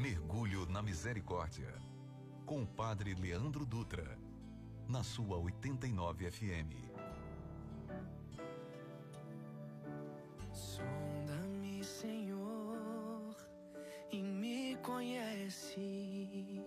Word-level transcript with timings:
Mergulho 0.00 0.64
na 0.64 0.80
Misericórdia. 0.80 1.74
Com 2.46 2.62
o 2.62 2.66
Padre 2.66 3.12
Leandro 3.12 3.66
Dutra. 3.66 4.18
Na 4.88 5.04
sua 5.04 5.36
89 5.36 6.30
FM. 6.30 6.72
Sonda-me, 10.54 11.84
Senhor, 11.84 13.36
e 14.10 14.22
me 14.22 14.76
conhece. 14.76 16.64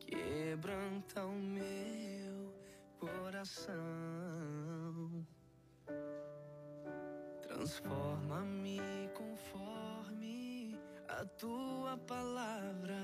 Quebranta 0.00 1.24
o 1.24 1.32
meu 1.32 2.52
coração. 2.98 3.74
Transforma-me 7.40 8.53
tua 11.38 11.96
palavra 12.06 12.94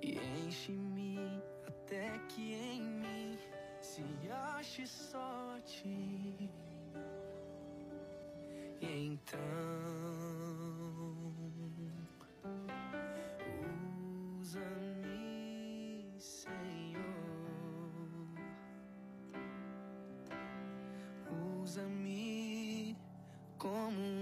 e 0.00 0.18
enche-me 0.46 1.18
até 1.66 2.18
que 2.28 2.54
em 2.54 2.82
mim 2.82 3.38
se 3.80 4.04
ache 4.30 4.86
só 4.86 5.58
ti. 5.64 6.50
Então 8.80 9.38
usa-me, 14.40 16.14
Senhor, 16.18 17.02
usa-me 21.60 22.96
como 23.56 24.00
um 24.00 24.21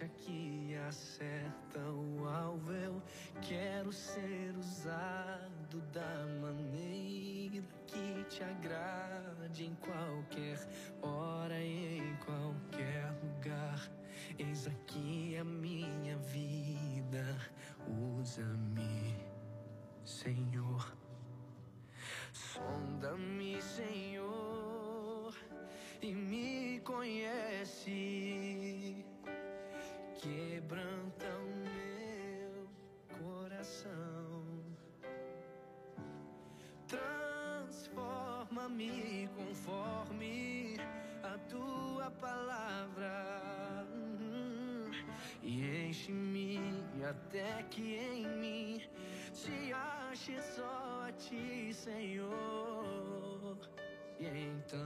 flecha 0.00 0.08
que 0.16 0.76
acerta 0.88 1.80
o 1.80 2.26
alvo. 2.26 2.72
Eu 2.72 3.02
quero 3.42 3.92
ser 3.92 4.29
Transforma-me 38.70 39.28
conforme 39.36 40.76
a 41.22 41.36
tua 41.48 42.10
palavra. 42.20 43.86
Uhum. 43.92 44.90
E 45.42 45.86
enche-me 45.88 46.60
até 47.04 47.64
que 47.64 47.96
em 47.96 48.26
mim 48.38 48.82
se 49.32 49.72
ache 49.72 50.40
só 50.40 51.06
a 51.08 51.12
ti, 51.12 51.72
Senhor. 51.74 53.58
E 54.20 54.26
então 54.26 54.78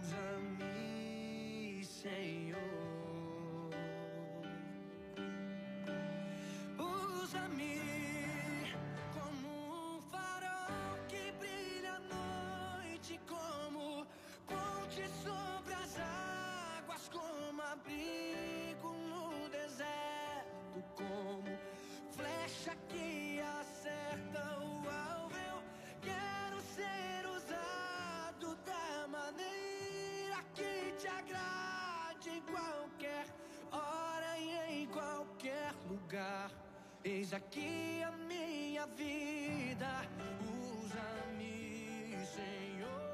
usa-me, 0.00 1.84
Senhor. 1.84 2.60
Usa-me 6.78 7.99
Eis 37.02 37.32
aqui 37.32 38.02
a 38.02 38.10
minha 38.28 38.84
vida, 38.88 39.88
usa-me, 40.70 42.14
Senhor. 42.26 43.09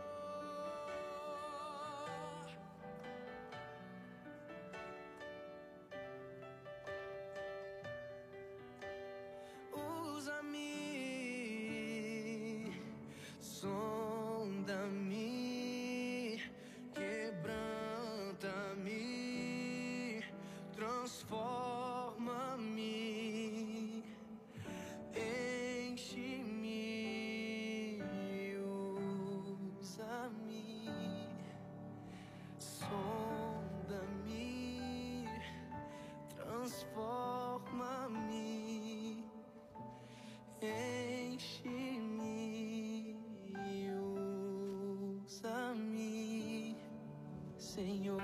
Senhor. 47.76 48.22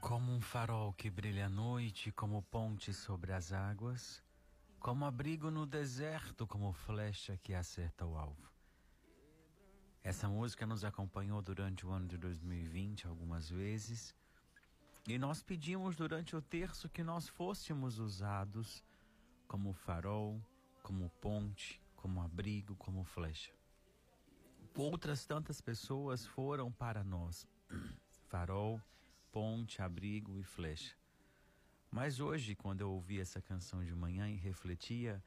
Como 0.00 0.30
um 0.30 0.40
farol 0.40 0.92
que 0.92 1.10
brilha 1.10 1.46
à 1.46 1.48
noite, 1.48 2.12
como 2.12 2.40
ponte 2.40 2.94
sobre 2.94 3.32
as 3.32 3.52
águas, 3.52 4.22
como 4.78 5.04
abrigo 5.04 5.50
no 5.50 5.66
deserto, 5.66 6.46
como 6.46 6.72
flecha 6.72 7.36
que 7.36 7.52
acerta 7.52 8.06
o 8.06 8.16
alvo. 8.16 8.48
Essa 10.04 10.28
música 10.28 10.64
nos 10.64 10.84
acompanhou 10.84 11.42
durante 11.42 11.84
o 11.84 11.90
ano 11.90 12.06
de 12.06 12.16
2020 12.16 13.08
algumas 13.08 13.50
vezes, 13.50 14.14
e 15.08 15.18
nós 15.18 15.42
pedimos 15.42 15.96
durante 15.96 16.36
o 16.36 16.40
terço 16.40 16.88
que 16.88 17.02
nós 17.02 17.26
fôssemos 17.26 17.98
usados 17.98 18.84
como 19.48 19.72
farol, 19.72 20.40
como 20.80 21.10
ponte, 21.20 21.82
como 21.96 22.22
abrigo, 22.22 22.76
como 22.76 23.02
flecha. 23.02 23.52
Outras 24.74 25.26
tantas 25.26 25.60
pessoas 25.60 26.24
foram 26.24 26.72
para 26.72 27.04
nós 27.04 27.46
farol, 28.28 28.80
ponte, 29.30 29.82
abrigo 29.82 30.38
e 30.38 30.42
flecha. 30.42 30.96
Mas 31.90 32.20
hoje, 32.20 32.54
quando 32.54 32.80
eu 32.80 32.90
ouvi 32.90 33.20
essa 33.20 33.42
canção 33.42 33.84
de 33.84 33.94
manhã 33.94 34.30
e 34.30 34.36
refletia, 34.36 35.22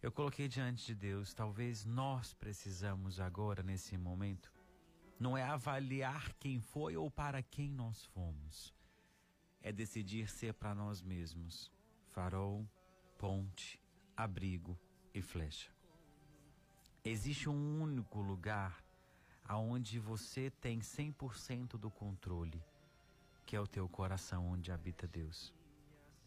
eu 0.00 0.10
coloquei 0.10 0.48
diante 0.48 0.86
de 0.86 0.94
Deus, 0.94 1.34
talvez 1.34 1.84
nós 1.84 2.32
precisamos 2.32 3.20
agora, 3.20 3.62
nesse 3.62 3.98
momento, 3.98 4.50
não 5.20 5.36
é 5.36 5.42
avaliar 5.42 6.32
quem 6.40 6.58
foi 6.58 6.96
ou 6.96 7.10
para 7.10 7.42
quem 7.42 7.70
nós 7.70 8.06
fomos, 8.06 8.74
é 9.60 9.70
decidir 9.70 10.30
ser 10.30 10.54
para 10.54 10.74
nós 10.74 11.02
mesmos 11.02 11.70
farol, 12.08 12.66
ponte, 13.18 13.78
abrigo 14.16 14.78
e 15.12 15.20
flecha. 15.20 15.75
Existe 17.08 17.48
um 17.48 17.80
único 17.80 18.20
lugar 18.20 18.84
aonde 19.44 19.96
você 19.96 20.50
tem 20.50 20.80
100% 20.80 21.78
do 21.78 21.88
controle, 21.88 22.60
que 23.46 23.54
é 23.54 23.60
o 23.60 23.66
teu 23.66 23.88
coração 23.88 24.44
onde 24.48 24.72
habita 24.72 25.06
Deus. 25.06 25.54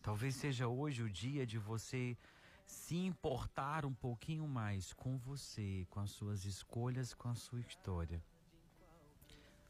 Talvez 0.02 0.36
seja 0.36 0.70
hoje 0.70 1.04
o 1.04 1.10
dia 1.10 1.46
de 1.46 1.58
você 1.58 2.18
se 2.66 2.96
importar 2.96 3.86
um 3.86 3.94
pouquinho 3.94 4.48
mais 4.48 4.94
com 4.94 5.18
você, 5.18 5.86
com 5.90 6.00
as 6.00 6.12
suas 6.12 6.46
escolhas, 6.46 7.14
com 7.14 7.28
a 7.28 7.36
sua 7.36 7.60
história. 7.60 8.24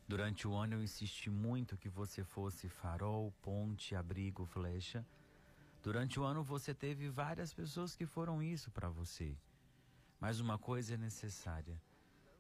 Durante 0.07 0.47
o 0.47 0.53
ano 0.53 0.75
eu 0.75 0.83
insisti 0.83 1.31
muito 1.31 1.75
que 1.75 1.89
você 1.89 2.23
fosse 2.23 2.69
farol, 2.69 3.33
ponte, 3.41 3.95
abrigo, 3.95 4.45
flecha. 4.45 5.03
Durante 5.81 6.19
o 6.19 6.23
ano 6.23 6.43
você 6.43 6.71
teve 6.71 7.09
várias 7.09 7.51
pessoas 7.51 7.95
que 7.95 8.05
foram 8.05 8.43
isso 8.43 8.69
para 8.69 8.89
você. 8.89 9.35
Mas 10.19 10.39
uma 10.39 10.57
coisa 10.57 10.95
é 10.95 10.97
necessária. 10.97 11.81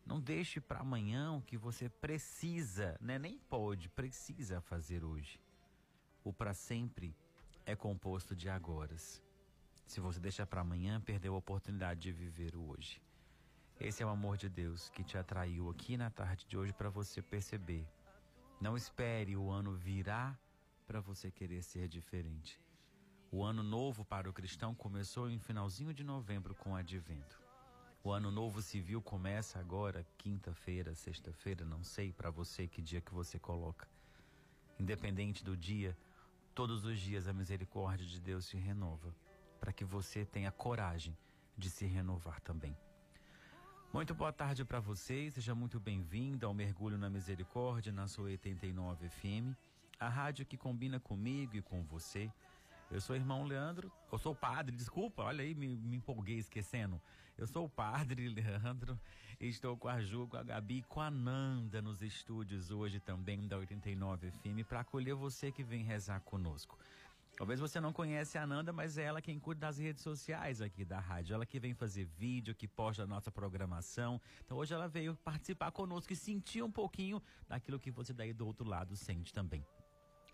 Não 0.05 0.19
deixe 0.19 0.59
para 0.59 0.79
amanhã 0.79 1.31
o 1.33 1.41
que 1.41 1.57
você 1.57 1.87
precisa, 1.87 2.97
né? 2.99 3.19
nem 3.19 3.37
pode, 3.37 3.89
precisa 3.89 4.59
fazer 4.59 5.03
hoje. 5.03 5.39
O 6.23 6.33
para 6.33 6.53
sempre 6.53 7.15
é 7.65 7.75
composto 7.75 8.35
de 8.35 8.49
agoras. 8.49 9.21
Se 9.85 9.99
você 9.99 10.19
deixar 10.19 10.45
para 10.45 10.61
amanhã, 10.61 10.99
perdeu 10.99 11.35
a 11.35 11.37
oportunidade 11.37 11.99
de 12.01 12.11
viver 12.11 12.55
o 12.55 12.69
hoje. 12.69 13.01
Esse 13.79 14.03
é 14.03 14.05
o 14.05 14.09
amor 14.09 14.35
de 14.35 14.49
Deus 14.49 14.89
que 14.89 15.03
te 15.03 15.17
atraiu 15.17 15.69
aqui 15.69 15.95
na 15.95 16.09
tarde 16.09 16.45
de 16.45 16.57
hoje 16.57 16.73
para 16.73 16.89
você 16.89 17.21
perceber. 17.21 17.87
Não 18.59 18.75
espere 18.75 19.37
o 19.37 19.49
ano 19.49 19.73
virar 19.73 20.37
para 20.85 20.99
você 20.99 21.31
querer 21.31 21.63
ser 21.63 21.87
diferente. 21.87 22.59
O 23.31 23.43
ano 23.43 23.63
novo 23.63 24.03
para 24.03 24.29
o 24.29 24.33
cristão 24.33 24.75
começou 24.75 25.29
em 25.29 25.39
finalzinho 25.39 25.93
de 25.93 26.03
novembro 26.03 26.55
com 26.55 26.71
o 26.71 26.75
advento. 26.75 27.48
O 28.01 28.11
ano 28.11 28.31
novo 28.31 28.61
civil 28.61 29.01
começa 29.01 29.59
agora, 29.59 30.07
quinta-feira, 30.17 30.95
sexta-feira, 30.95 31.65
não 31.65 31.83
sei 31.83 32.13
para 32.13 32.29
você 32.29 32.65
que 32.65 32.81
dia 32.81 33.01
que 33.01 33.13
você 33.13 33.37
coloca. 33.37 33.89
Independente 34.79 35.43
do 35.43 35.57
dia, 35.57 35.97
todos 36.55 36.85
os 36.85 36.97
dias 36.97 37.27
a 37.27 37.33
misericórdia 37.33 38.07
de 38.07 38.21
Deus 38.21 38.45
se 38.45 38.55
renova, 38.55 39.13
para 39.59 39.73
que 39.73 39.83
você 39.83 40.25
tenha 40.25 40.49
coragem 40.49 41.17
de 41.57 41.69
se 41.69 41.85
renovar 41.85 42.39
também. 42.39 42.73
Muito 43.91 44.15
boa 44.15 44.31
tarde 44.31 44.63
para 44.63 44.79
vocês, 44.79 45.33
seja 45.33 45.53
muito 45.53 45.77
bem-vindo 45.77 46.45
ao 46.45 46.53
Mergulho 46.53 46.97
na 46.97 47.09
Misericórdia 47.09 47.91
na 47.91 48.07
sua 48.07 48.25
89 48.25 49.09
FM, 49.09 49.53
a 49.99 50.07
rádio 50.07 50.45
que 50.45 50.55
combina 50.55 51.01
comigo 51.01 51.57
e 51.57 51.61
com 51.61 51.83
você. 51.83 52.31
Eu 52.91 52.99
sou 52.99 53.15
o 53.15 53.19
irmão 53.19 53.43
Leandro, 53.43 53.91
eu 54.11 54.17
sou 54.17 54.31
o 54.31 54.35
padre, 54.35 54.75
desculpa, 54.75 55.21
olha 55.21 55.43
aí, 55.43 55.53
me, 55.53 55.77
me 55.77 55.97
empolguei 55.97 56.37
esquecendo. 56.37 56.99
Eu 57.37 57.45
sou 57.45 57.65
o 57.65 57.69
padre 57.69 58.27
Leandro, 58.33 58.99
estou 59.39 59.77
com 59.77 59.87
a 59.87 60.01
Ju, 60.01 60.27
com 60.27 60.37
a 60.37 60.43
Gabi 60.43 60.79
e 60.79 60.83
com 60.83 60.99
a 60.99 61.11
Nanda 61.11 61.83
nos 61.83 62.01
estúdios 62.01 62.71
hoje 62.71 62.99
também 62.99 63.47
da 63.47 63.57
89 63.57 64.31
FM 64.31 64.67
para 64.67 64.79
acolher 64.79 65.13
você 65.13 65.51
que 65.51 65.63
vem 65.63 65.83
rezar 65.83 66.19
conosco. 66.21 66.79
Talvez 67.37 67.59
você 67.59 67.79
não 67.79 67.93
conhece 67.93 68.37
a 68.37 68.43
Ananda, 68.43 68.73
mas 68.73 68.97
é 68.97 69.03
ela 69.03 69.21
quem 69.21 69.39
cuida 69.39 69.61
das 69.61 69.77
redes 69.77 70.03
sociais 70.03 70.59
aqui 70.59 70.83
da 70.83 70.99
rádio. 70.99 71.35
Ela 71.35 71.45
que 71.45 71.57
vem 71.59 71.73
fazer 71.73 72.05
vídeo, 72.05 72.53
que 72.53 72.67
posta 72.67 73.03
a 73.03 73.07
nossa 73.07 73.31
programação. 73.31 74.19
Então 74.43 74.57
hoje 74.57 74.73
ela 74.73 74.89
veio 74.89 75.15
participar 75.15 75.71
conosco 75.71 76.11
e 76.11 76.15
sentir 76.17 76.63
um 76.63 76.71
pouquinho 76.71 77.21
daquilo 77.47 77.79
que 77.79 77.91
você 77.91 78.11
daí 78.11 78.33
do 78.33 78.45
outro 78.45 78.67
lado 78.67 78.93
sente 78.97 79.31
também. 79.31 79.63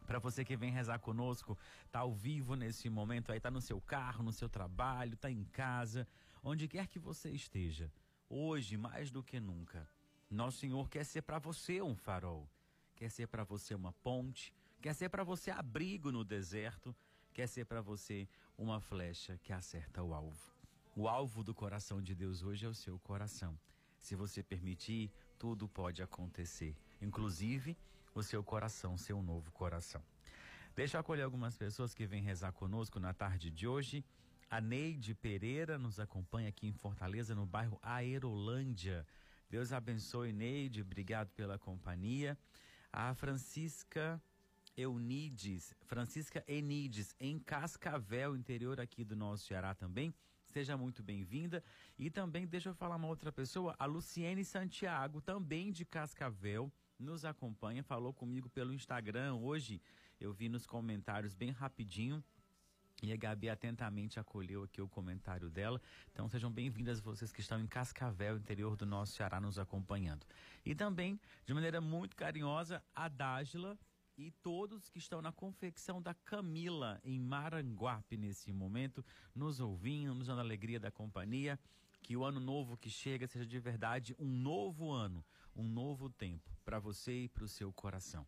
Para 0.05 0.19
você 0.19 0.45
que 0.45 0.55
vem 0.55 0.71
rezar 0.71 0.99
conosco, 0.99 1.57
tá 1.91 1.99
ao 1.99 2.13
vivo 2.13 2.55
nesse 2.55 2.89
momento 2.89 3.31
aí, 3.31 3.39
tá 3.39 3.51
no 3.51 3.61
seu 3.61 3.81
carro, 3.81 4.23
no 4.23 4.31
seu 4.31 4.47
trabalho, 4.47 5.17
tá 5.17 5.29
em 5.29 5.43
casa, 5.45 6.07
onde 6.43 6.67
quer 6.67 6.87
que 6.87 6.99
você 6.99 7.31
esteja. 7.31 7.91
Hoje, 8.29 8.77
mais 8.77 9.11
do 9.11 9.23
que 9.23 9.39
nunca, 9.39 9.87
nosso 10.29 10.59
Senhor 10.59 10.89
quer 10.89 11.03
ser 11.03 11.21
para 11.21 11.39
você 11.39 11.81
um 11.81 11.95
farol, 11.95 12.49
quer 12.95 13.09
ser 13.09 13.27
para 13.27 13.43
você 13.43 13.75
uma 13.75 13.93
ponte, 13.93 14.53
Quer 14.85 14.93
ser 14.93 15.09
para 15.09 15.23
você 15.23 15.49
abrigo 15.49 16.11
no 16.11 16.23
deserto, 16.23 16.95
quer 17.33 17.47
ser 17.47 17.65
para 17.65 17.81
você 17.81 18.29
uma 18.55 18.79
flecha 18.79 19.35
que 19.41 19.51
acerta 19.51 20.03
o 20.03 20.13
alvo. 20.13 20.53
O 20.95 21.07
alvo 21.07 21.43
do 21.43 21.55
coração 21.55 21.99
de 21.99 22.13
Deus 22.13 22.43
hoje 22.43 22.67
é 22.67 22.69
o 22.69 22.73
seu 22.75 22.99
coração. 22.99 23.57
Se 23.99 24.15
você 24.15 24.43
permitir, 24.43 25.11
tudo 25.39 25.67
pode 25.67 26.03
acontecer, 26.03 26.77
inclusive 27.01 27.75
o 28.15 28.23
seu 28.23 28.41
coração 28.43 28.97
ser 28.97 29.13
um 29.13 29.21
novo 29.21 29.51
coração. 29.51 30.01
Deixa 30.73 30.97
eu 30.97 31.01
acolher 31.01 31.23
algumas 31.23 31.57
pessoas 31.57 31.93
que 31.93 32.05
vêm 32.05 32.23
rezar 32.23 32.51
conosco 32.53 32.99
na 32.99 33.13
tarde 33.13 33.51
de 33.51 33.67
hoje. 33.67 34.03
A 34.49 34.61
Neide 34.61 35.13
Pereira 35.13 35.77
nos 35.77 35.99
acompanha 35.99 36.49
aqui 36.49 36.65
em 36.67 36.73
Fortaleza, 36.73 37.35
no 37.35 37.45
bairro 37.45 37.77
Aerolândia. 37.81 39.05
Deus 39.49 39.73
abençoe, 39.73 40.31
Neide. 40.31 40.81
Obrigado 40.81 41.29
pela 41.31 41.59
companhia. 41.59 42.37
A 42.91 43.13
Francisca 43.13 44.21
Eunides, 44.77 45.73
Francisca 45.83 46.43
Enides, 46.47 47.15
em 47.19 47.37
Cascavel, 47.39 48.35
interior 48.35 48.79
aqui 48.79 49.03
do 49.03 49.15
nosso 49.15 49.45
Ceará 49.45 49.73
também. 49.73 50.13
Seja 50.47 50.77
muito 50.77 51.03
bem-vinda. 51.03 51.63
E 51.97 52.09
também, 52.09 52.45
deixa 52.45 52.69
eu 52.69 52.75
falar 52.75 52.95
uma 52.95 53.07
outra 53.07 53.31
pessoa, 53.31 53.75
a 53.77 53.85
Luciene 53.85 54.45
Santiago, 54.45 55.21
também 55.21 55.71
de 55.71 55.83
Cascavel, 55.83 56.71
nos 56.99 57.25
acompanha, 57.25 57.83
falou 57.83 58.13
comigo 58.13 58.49
pelo 58.49 58.73
Instagram 58.73 59.35
hoje. 59.35 59.81
Eu 60.19 60.33
vi 60.33 60.49
nos 60.49 60.65
comentários 60.65 61.33
bem 61.33 61.51
rapidinho. 61.51 62.23
E 63.03 63.11
a 63.11 63.17
Gabi 63.17 63.49
atentamente 63.49 64.19
acolheu 64.19 64.63
aqui 64.63 64.81
o 64.81 64.87
comentário 64.87 65.49
dela. 65.49 65.81
Então 66.11 66.29
sejam 66.29 66.49
bem-vindas 66.49 67.01
vocês 67.01 67.31
que 67.31 67.41
estão 67.41 67.59
em 67.59 67.67
Cascavel, 67.67 68.37
interior 68.37 68.77
do 68.77 68.85
nosso 68.85 69.13
Ceará, 69.13 69.41
nos 69.41 69.59
acompanhando. 69.59 70.25
E 70.65 70.73
também, 70.73 71.19
de 71.45 71.53
maneira 71.53 71.81
muito 71.81 72.15
carinhosa, 72.15 72.81
a 72.95 73.09
Dágila, 73.09 73.77
e 74.17 74.31
todos 74.31 74.87
que 74.87 74.97
estão 74.97 75.21
na 75.21 75.33
confecção 75.33 76.01
da 76.01 76.13
Camila 76.13 77.01
em 77.03 77.19
Maranguape 77.19 78.15
nesse 78.15 78.53
momento, 78.53 79.03
nos 79.35 79.59
ouvindo, 79.59 80.15
nos 80.15 80.27
dando 80.27 80.39
alegria 80.39 80.79
da 80.79 80.89
companhia. 80.89 81.59
Que 82.01 82.15
o 82.15 82.23
ano 82.23 82.39
novo 82.39 82.77
que 82.77 82.89
chega 82.89 83.27
seja 83.27 83.45
de 83.45 83.59
verdade 83.59 84.15
um 84.17 84.31
novo 84.31 84.91
ano, 84.91 85.25
um 85.53 85.63
novo 85.63 86.09
tempo 86.09 86.54
para 86.65 86.79
você 86.79 87.25
e 87.25 87.29
para 87.29 87.45
o 87.45 87.47
seu 87.47 87.71
coração. 87.71 88.27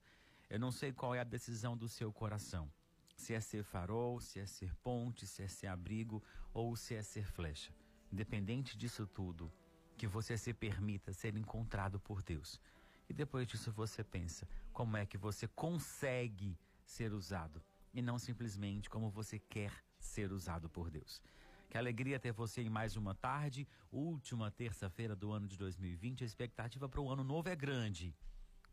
Eu 0.50 0.60
não 0.60 0.72
sei 0.72 0.94
qual 0.94 1.14
é 1.14 1.20
a 1.20 1.26
decisão 1.26 1.76
do 1.76 1.90
seu 1.90 2.14
coração. 2.14 2.72
Se 3.16 3.34
é 3.34 3.40
ser 3.40 3.64
farol, 3.64 4.22
se 4.22 4.40
é 4.40 4.46
ser 4.46 4.74
ponte, 4.76 5.26
se 5.26 5.42
é 5.42 5.48
ser 5.48 5.68
abrigo 5.68 6.24
ou 6.54 6.76
se 6.76 6.94
é 6.94 7.02
ser 7.02 7.26
flecha. 7.26 7.74
Independente 8.12 8.78
disso 8.78 9.08
tudo, 9.08 9.52
que 9.98 10.08
você 10.08 10.38
se 10.38 10.54
permita 10.54 11.12
ser 11.12 11.36
encontrado 11.36 12.00
por 12.00 12.22
Deus. 12.22 12.62
E 13.10 13.14
depois 13.14 13.48
disso 13.48 13.72
você 13.72 14.04
pensa: 14.04 14.48
como 14.72 14.96
é 14.96 15.06
que 15.06 15.18
você 15.18 15.48
consegue 15.48 16.58
ser 16.86 17.12
usado 17.12 17.62
e 17.94 18.02
não 18.02 18.20
simplesmente 18.20 18.90
como 18.90 19.10
você 19.10 19.40
quer 19.40 19.74
ser 20.00 20.32
usado 20.32 20.70
por 20.70 20.92
Deus. 20.92 21.22
Que 21.70 21.78
alegria 21.78 22.18
ter 22.18 22.32
você 22.32 22.62
em 22.62 22.70
mais 22.70 22.96
uma 22.96 23.14
tarde, 23.14 23.68
última 23.92 24.50
terça-feira 24.50 25.16
do 25.16 25.32
ano 25.34 25.48
de 25.48 25.58
2020. 25.58 26.24
A 26.24 26.26
expectativa 26.26 26.88
para 26.88 27.02
o 27.02 27.10
ano 27.12 27.26
novo 27.26 27.50
é 27.50 27.56
grande. 27.56 28.16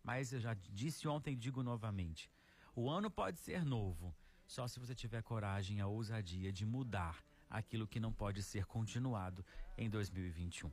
Mas 0.02 0.32
eu 0.32 0.38
já 0.38 0.55
disse 0.55 1.08
ontem 1.08 1.32
e 1.32 1.37
digo 1.37 1.62
novamente: 1.62 2.31
o 2.75 2.88
ano 2.88 3.11
pode 3.11 3.41
ser 3.41 3.65
novo, 3.65 4.15
só 4.46 4.69
se 4.69 4.79
você 4.79 4.94
tiver 4.94 5.22
coragem, 5.22 5.81
a 5.81 5.89
ousadia 5.89 6.53
de 6.53 6.65
mudar 6.65 7.24
aquilo 7.51 7.86
que 7.86 7.98
não 7.98 8.13
pode 8.13 8.43
ser 8.43 8.65
continuado 8.65 9.44
em 9.77 9.91
2021. 9.91 10.70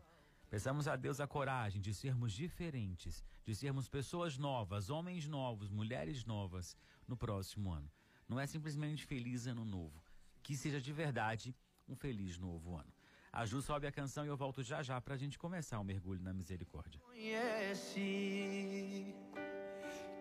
Peçamos 0.47 0.87
a 0.87 0.95
Deus 0.95 1.19
a 1.19 1.27
coragem 1.27 1.81
de 1.81 1.93
sermos 1.93 2.33
diferentes, 2.33 3.23
de 3.45 3.55
sermos 3.55 3.87
pessoas 3.87 4.37
novas, 4.37 4.89
homens 4.89 5.27
novos, 5.27 5.71
mulheres 5.71 6.25
novas 6.25 6.77
no 7.07 7.17
próximo 7.17 7.71
ano. 7.71 7.89
Não 8.27 8.39
é 8.39 8.45
simplesmente 8.45 9.05
feliz 9.05 9.47
ano 9.47 9.65
novo, 9.65 10.03
que 10.43 10.55
seja 10.55 10.79
de 10.79 10.91
verdade 10.91 11.55
um 11.91 11.95
feliz 11.95 12.37
novo 12.37 12.75
ano. 12.75 12.91
A 13.31 13.45
Ju 13.45 13.61
sobe 13.61 13.87
a 13.87 13.91
canção 13.91 14.25
e 14.25 14.29
eu 14.29 14.37
volto 14.37 14.63
já 14.63 14.81
já 14.81 14.99
para 14.99 15.13
a 15.15 15.17
gente 15.17 15.37
começar 15.37 15.79
o 15.79 15.83
mergulho 15.83 16.21
na 16.21 16.33
misericórdia. 16.33 16.99
Conhece, 17.01 19.13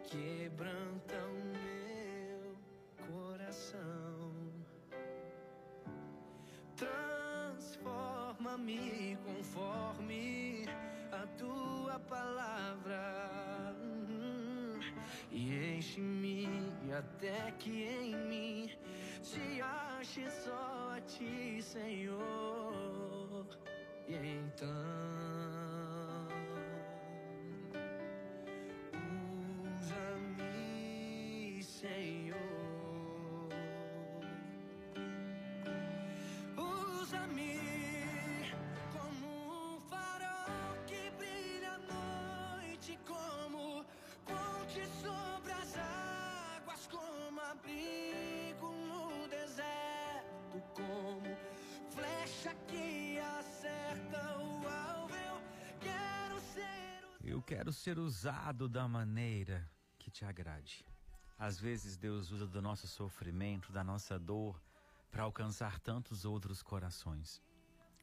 quebranta 0.09 1.15
o 1.27 1.45
meu 1.59 2.59
coração, 3.09 4.53
transforma-me 6.77 9.17
conforme 9.25 10.67
a 11.13 11.27
tua 11.39 11.99
palavra 12.01 13.31
e 15.31 15.77
enche-me 15.77 16.49
até 16.93 17.53
que 17.53 17.85
em 17.85 18.17
mim 18.29 18.71
se 19.23 19.61
ache 19.61 20.29
só 20.31 20.95
a 20.97 21.01
ti, 21.03 21.63
Senhor. 21.63 23.47
E 24.09 24.15
então 24.15 25.30
como 50.87 51.37
flecha 51.91 52.55
que 52.67 53.19
acerta 53.19 54.39
o 54.39 54.69
alvo. 54.69 55.15
Eu 55.15 55.79
quero 55.81 56.41
ser 56.41 57.35
o 57.35 57.43
quero 57.43 57.73
ser 57.73 57.99
usado 57.99 58.69
da 58.69 58.87
maneira 58.87 59.69
que 59.99 60.11
te 60.11 60.25
agrade. 60.25 60.85
Às 61.39 61.59
vezes 61.59 61.97
Deus 61.97 62.31
usa 62.31 62.47
do 62.47 62.61
nosso 62.61 62.87
sofrimento, 62.87 63.73
da 63.73 63.83
nossa 63.83 64.19
dor, 64.19 64.63
para 65.11 65.25
alcançar 65.25 65.81
tantos 65.81 66.25
outros 66.25 66.63
corações. 66.63 67.43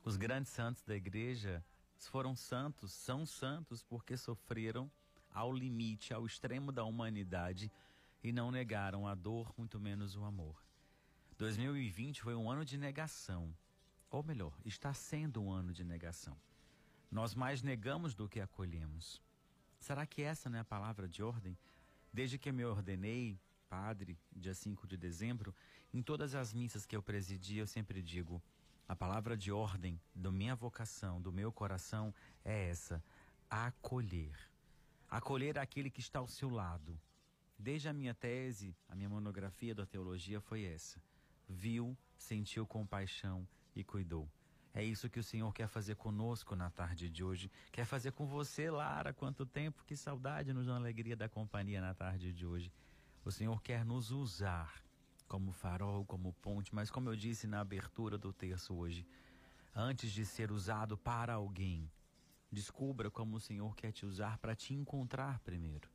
Os 0.04 0.18
grandes 0.18 0.52
santos 0.52 0.84
da 0.84 0.96
igreja 0.96 1.64
foram 1.98 2.36
santos, 2.36 2.92
são 2.92 3.26
santos 3.26 3.84
porque 3.84 4.18
sofreram 4.18 4.90
ao 5.34 5.54
limite, 5.54 6.14
ao 6.14 6.26
extremo 6.26 6.72
da 6.72 6.84
humanidade 6.84 7.72
e 8.24 8.32
não 8.32 8.52
negaram 8.52 9.08
a 9.08 9.16
dor, 9.16 9.54
muito 9.58 9.80
menos 9.80 10.16
o 10.16 10.24
amor. 10.24 10.67
2020 11.38 12.24
foi 12.24 12.34
um 12.34 12.50
ano 12.50 12.66
de 12.66 12.78
negação, 12.80 13.56
ou 14.10 14.24
melhor, 14.24 14.58
está 14.66 14.92
sendo 14.92 15.40
um 15.40 15.52
ano 15.52 15.72
de 15.72 15.84
negação. 15.84 16.36
Nós 17.12 17.36
mais 17.36 17.62
negamos 17.62 18.16
do 18.16 18.28
que 18.28 18.40
acolhemos. 18.40 19.22
Será 19.80 20.04
que 20.06 20.24
essa 20.24 20.50
não 20.50 20.58
é 20.58 20.62
a 20.62 20.66
palavra 20.66 21.08
de 21.08 21.22
ordem? 21.22 21.56
Desde 22.12 22.40
que 22.40 22.52
me 22.52 22.66
ordenei 22.66 23.40
padre, 23.70 24.18
dia 24.36 24.56
5 24.56 24.88
de 24.88 24.98
dezembro, 24.98 25.54
em 25.94 26.02
todas 26.02 26.34
as 26.34 26.54
missas 26.54 26.88
que 26.88 26.96
eu 26.96 27.04
presidi, 27.04 27.58
eu 27.58 27.68
sempre 27.68 28.02
digo: 28.02 28.42
a 28.88 28.96
palavra 28.96 29.38
de 29.38 29.52
ordem 29.52 30.02
da 30.16 30.32
minha 30.32 30.56
vocação, 30.56 31.22
do 31.22 31.32
meu 31.32 31.52
coração, 31.52 32.12
é 32.44 32.70
essa: 32.70 33.04
acolher. 33.48 34.36
Acolher 35.08 35.60
aquele 35.60 35.92
que 35.92 36.00
está 36.00 36.18
ao 36.18 36.28
seu 36.28 36.50
lado. 36.50 37.00
Desde 37.60 37.88
a 37.88 37.94
minha 37.94 38.14
tese, 38.14 38.76
a 38.90 38.96
minha 38.96 39.10
monografia 39.10 39.76
da 39.76 39.86
teologia 39.86 40.42
foi 40.42 40.64
essa: 40.64 41.00
viu, 41.48 41.98
sentiu 42.18 42.66
compaixão 42.66 43.48
e 43.76 43.84
cuidou. 43.84 44.30
É 44.74 44.84
isso 44.84 45.10
que 45.10 45.20
o 45.20 45.24
Senhor 45.24 45.52
quer 45.54 45.68
fazer 45.68 45.96
conosco 45.96 46.56
na 46.56 46.70
tarde 46.70 47.10
de 47.10 47.24
hoje. 47.24 47.50
Quer 47.72 47.86
fazer 47.86 48.12
com 48.12 48.28
você, 48.28 48.70
Lara. 48.70 49.12
Quanto 49.12 49.46
tempo, 49.46 49.84
que 49.84 49.96
saudade, 49.96 50.54
nos 50.54 50.68
dá 50.68 50.76
alegria 50.76 51.16
da 51.16 51.28
companhia 51.28 51.82
na 51.82 51.94
tarde 51.96 52.32
de 52.32 52.46
hoje. 52.46 52.72
O 53.26 53.32
Senhor 53.32 53.62
quer 53.64 53.84
nos 53.84 54.12
usar 54.12 54.84
como 55.28 55.52
farol, 55.52 56.06
como 56.06 56.32
ponte, 56.34 56.74
mas 56.76 56.92
como 56.92 57.10
eu 57.10 57.16
disse 57.16 57.48
na 57.48 57.60
abertura 57.60 58.18
do 58.18 58.32
terço 58.32 58.74
hoje, 58.76 59.06
antes 59.76 60.12
de 60.12 60.26
ser 60.26 60.52
usado 60.52 60.96
para 60.96 61.34
alguém, 61.34 61.92
descubra 62.52 63.10
como 63.10 63.38
o 63.38 63.40
Senhor 63.40 63.76
quer 63.76 63.92
te 63.92 64.06
usar 64.06 64.38
para 64.38 64.56
te 64.56 64.74
encontrar 64.74 65.40
primeiro. 65.40 65.90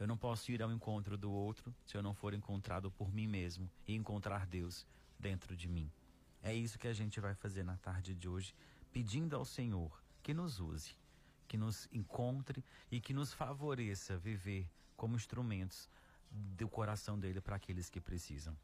Eu 0.00 0.06
não 0.06 0.16
posso 0.16 0.50
ir 0.50 0.62
ao 0.62 0.72
encontro 0.72 1.18
do 1.18 1.30
outro 1.30 1.74
se 1.86 1.94
eu 1.94 2.02
não 2.02 2.14
for 2.14 2.32
encontrado 2.32 2.90
por 2.90 3.12
mim 3.12 3.26
mesmo 3.26 3.70
e 3.86 3.94
encontrar 3.94 4.46
Deus 4.46 4.86
dentro 5.18 5.54
de 5.54 5.68
mim. 5.68 5.92
É 6.42 6.54
isso 6.54 6.78
que 6.78 6.88
a 6.88 6.92
gente 6.94 7.20
vai 7.20 7.34
fazer 7.34 7.62
na 7.62 7.76
tarde 7.76 8.14
de 8.14 8.26
hoje, 8.26 8.54
pedindo 8.90 9.36
ao 9.36 9.44
Senhor 9.44 10.02
que 10.22 10.32
nos 10.32 10.58
use, 10.58 10.96
que 11.46 11.58
nos 11.58 11.86
encontre 11.92 12.64
e 12.90 12.98
que 12.98 13.12
nos 13.12 13.34
favoreça 13.34 14.16
viver 14.16 14.66
como 14.96 15.16
instrumentos 15.16 15.86
do 16.30 16.66
coração 16.66 17.18
dele 17.18 17.42
para 17.42 17.56
aqueles 17.56 17.90
que 17.90 18.00
precisam. 18.00 18.56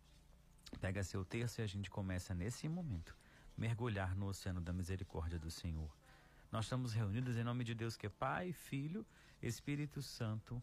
Pega 0.80 1.04
seu 1.04 1.22
terço 1.22 1.60
e 1.60 1.64
a 1.64 1.66
gente 1.66 1.90
começa 1.90 2.34
nesse 2.34 2.66
momento 2.66 3.14
mergulhar 3.56 4.16
no 4.16 4.26
oceano 4.26 4.60
da 4.60 4.72
misericórdia 4.72 5.38
do 5.38 5.50
Senhor. 5.50 5.90
Nós 6.50 6.64
estamos 6.64 6.94
reunidos 6.94 7.36
em 7.36 7.44
nome 7.44 7.62
de 7.62 7.74
Deus 7.74 7.94
que 7.94 8.06
é 8.06 8.08
Pai, 8.08 8.52
Filho, 8.52 9.04
Espírito 9.42 10.00
Santo. 10.00 10.62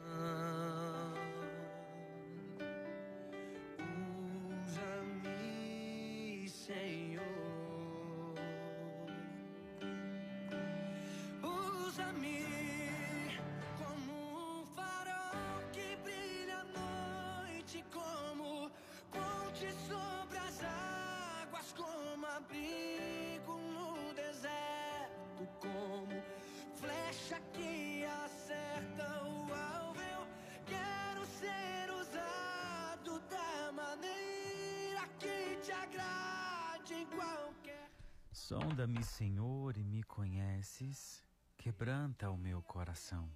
Sonda-me, 38.81 39.03
Senhor, 39.03 39.77
e 39.77 39.83
me 39.83 40.01
conheces, 40.01 41.23
quebranta 41.55 42.31
o 42.31 42.35
meu 42.35 42.63
coração. 42.63 43.29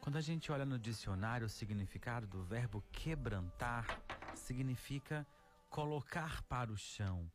Quando 0.00 0.16
a 0.16 0.20
gente 0.20 0.50
olha 0.50 0.64
no 0.64 0.76
dicionário, 0.76 1.46
o 1.46 1.48
significado 1.48 2.26
do 2.26 2.42
verbo 2.42 2.82
quebrantar 2.90 3.86
significa 4.34 5.24
colocar 5.70 6.42
para 6.48 6.72
o 6.72 6.76
chão, 6.76 7.30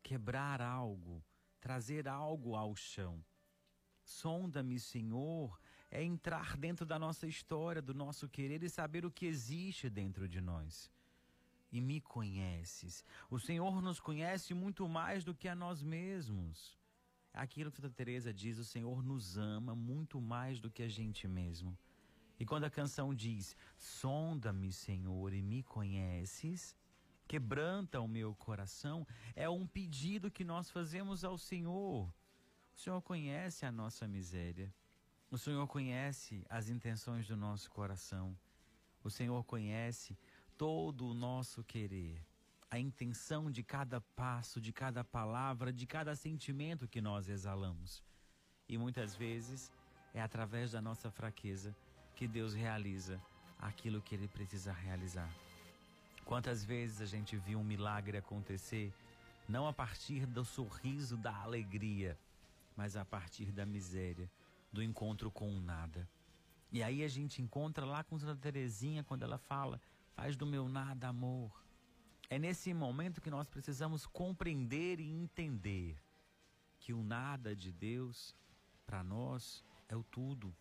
quebrar 0.00 0.60
algo, 0.60 1.24
trazer 1.60 2.06
algo 2.06 2.54
ao 2.54 2.76
chão. 2.76 3.20
Sonda-me, 4.04 4.78
Senhor, 4.78 5.58
é 5.90 6.04
entrar 6.04 6.56
dentro 6.56 6.86
da 6.86 7.00
nossa 7.00 7.26
história, 7.26 7.82
do 7.82 7.94
nosso 7.94 8.28
querer 8.28 8.62
e 8.62 8.70
saber 8.70 9.04
o 9.04 9.10
que 9.10 9.26
existe 9.26 9.90
dentro 9.90 10.28
de 10.28 10.40
nós 10.40 10.88
e 11.74 11.80
me 11.80 12.00
conheces. 12.00 13.04
O 13.28 13.36
Senhor 13.36 13.82
nos 13.82 13.98
conhece 13.98 14.54
muito 14.54 14.88
mais 14.88 15.24
do 15.24 15.34
que 15.34 15.48
a 15.48 15.56
nós 15.56 15.82
mesmos. 15.82 16.78
Aquilo 17.32 17.72
que 17.72 17.80
Santa 17.80 17.90
Teresa 17.90 18.32
diz, 18.32 18.58
o 18.58 18.64
Senhor 18.64 19.02
nos 19.02 19.36
ama 19.36 19.74
muito 19.74 20.20
mais 20.20 20.60
do 20.60 20.70
que 20.70 20.84
a 20.84 20.88
gente 20.88 21.26
mesmo. 21.26 21.76
E 22.38 22.46
quando 22.46 22.62
a 22.62 22.70
canção 22.70 23.12
diz: 23.12 23.56
"Sonda-me, 23.76 24.72
Senhor, 24.72 25.32
e 25.32 25.42
me 25.42 25.64
conheces", 25.64 26.76
quebranta 27.26 28.00
o 28.00 28.06
meu 28.06 28.36
coração, 28.36 29.04
é 29.34 29.50
um 29.50 29.66
pedido 29.66 30.30
que 30.30 30.44
nós 30.44 30.70
fazemos 30.70 31.24
ao 31.24 31.36
Senhor. 31.36 32.08
O 32.72 32.78
Senhor 32.78 33.02
conhece 33.02 33.66
a 33.66 33.72
nossa 33.72 34.06
miséria. 34.06 34.72
O 35.28 35.36
Senhor 35.36 35.66
conhece 35.66 36.46
as 36.48 36.68
intenções 36.68 37.26
do 37.26 37.36
nosso 37.36 37.68
coração. 37.68 38.38
O 39.02 39.10
Senhor 39.10 39.42
conhece 39.44 40.16
todo 40.64 41.06
o 41.06 41.12
nosso 41.12 41.62
querer, 41.62 42.18
a 42.70 42.78
intenção 42.78 43.50
de 43.50 43.62
cada 43.62 44.00
passo, 44.00 44.62
de 44.62 44.72
cada 44.72 45.04
palavra, 45.04 45.70
de 45.70 45.86
cada 45.86 46.16
sentimento 46.16 46.88
que 46.88 47.02
nós 47.02 47.28
exalamos. 47.28 48.02
E 48.66 48.78
muitas 48.78 49.14
vezes 49.14 49.70
é 50.14 50.22
através 50.22 50.72
da 50.72 50.80
nossa 50.80 51.10
fraqueza 51.10 51.76
que 52.16 52.26
Deus 52.26 52.54
realiza 52.54 53.20
aquilo 53.58 54.00
que 54.00 54.14
Ele 54.14 54.26
precisa 54.26 54.72
realizar. 54.72 55.30
Quantas 56.24 56.64
vezes 56.64 57.02
a 57.02 57.06
gente 57.06 57.36
viu 57.36 57.58
um 57.58 57.62
milagre 57.62 58.16
acontecer, 58.16 58.90
não 59.46 59.68
a 59.68 59.72
partir 59.74 60.24
do 60.24 60.46
sorriso 60.46 61.18
da 61.18 61.42
alegria, 61.42 62.18
mas 62.74 62.96
a 62.96 63.04
partir 63.04 63.52
da 63.52 63.66
miséria, 63.66 64.30
do 64.72 64.82
encontro 64.82 65.30
com 65.30 65.54
o 65.54 65.60
nada. 65.60 66.08
E 66.72 66.82
aí 66.82 67.04
a 67.04 67.08
gente 67.08 67.42
encontra 67.42 67.84
lá 67.84 68.02
com 68.02 68.18
Santa 68.18 68.36
Teresinha 68.36 69.04
quando 69.04 69.24
ela 69.24 69.36
fala: 69.36 69.78
"Faz 70.14 70.36
do 70.36 70.46
meu 70.46 70.68
nada 70.68 71.08
amor". 71.08 71.52
É 72.30 72.38
nesse 72.38 72.72
momento 72.72 73.20
que 73.20 73.30
nós 73.30 73.48
precisamos 73.48 74.06
compreender 74.06 74.98
e 74.98 75.08
entender 75.08 75.96
que 76.80 76.92
o 76.92 77.02
nada 77.02 77.54
de 77.54 77.70
Deus 77.70 78.34
para 78.86 79.02
nós 79.02 79.64
é 79.88 79.96
o 79.96 80.02
tudo. 80.02 80.54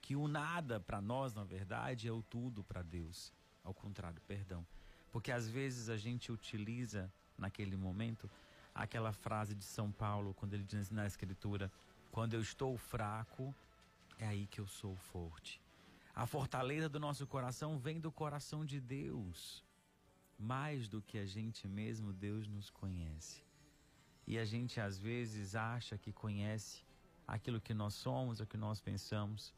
Que 0.00 0.16
o 0.16 0.26
nada 0.28 0.80
para 0.80 1.00
nós, 1.00 1.34
na 1.34 1.44
verdade, 1.44 2.08
é 2.08 2.12
o 2.12 2.22
tudo 2.22 2.62
para 2.64 2.82
Deus. 2.82 3.32
Ao 3.64 3.72
contrário, 3.72 4.20
perdão. 4.26 4.66
Porque 5.10 5.30
às 5.30 5.48
vezes 5.48 5.88
a 5.88 5.96
gente 5.96 6.32
utiliza 6.32 7.12
naquele 7.38 7.76
momento 7.76 8.28
aquela 8.74 9.12
frase 9.12 9.54
de 9.54 9.64
São 9.64 9.90
Paulo, 9.92 10.34
quando 10.34 10.54
ele 10.54 10.64
diz 10.64 10.90
na 10.90 11.06
Escritura: 11.06 11.70
Quando 12.10 12.34
eu 12.34 12.40
estou 12.40 12.76
fraco, 12.76 13.54
é 14.18 14.26
aí 14.26 14.46
que 14.46 14.60
eu 14.60 14.66
sou 14.66 14.96
forte. 14.96 15.60
A 16.14 16.26
fortaleza 16.26 16.88
do 16.88 17.00
nosso 17.00 17.26
coração 17.26 17.78
vem 17.78 17.98
do 17.98 18.12
coração 18.12 18.64
de 18.64 18.80
Deus. 18.80 19.64
Mais 20.38 20.88
do 20.88 21.00
que 21.00 21.18
a 21.18 21.24
gente 21.24 21.66
mesmo, 21.66 22.12
Deus 22.12 22.46
nos 22.46 22.68
conhece. 22.68 23.42
E 24.26 24.38
a 24.38 24.44
gente 24.44 24.80
às 24.80 24.98
vezes 24.98 25.54
acha 25.54 25.96
que 25.96 26.12
conhece 26.12 26.84
aquilo 27.26 27.60
que 27.60 27.72
nós 27.72 27.94
somos, 27.94 28.40
o 28.40 28.46
que 28.46 28.56
nós 28.56 28.80
pensamos. 28.80 29.54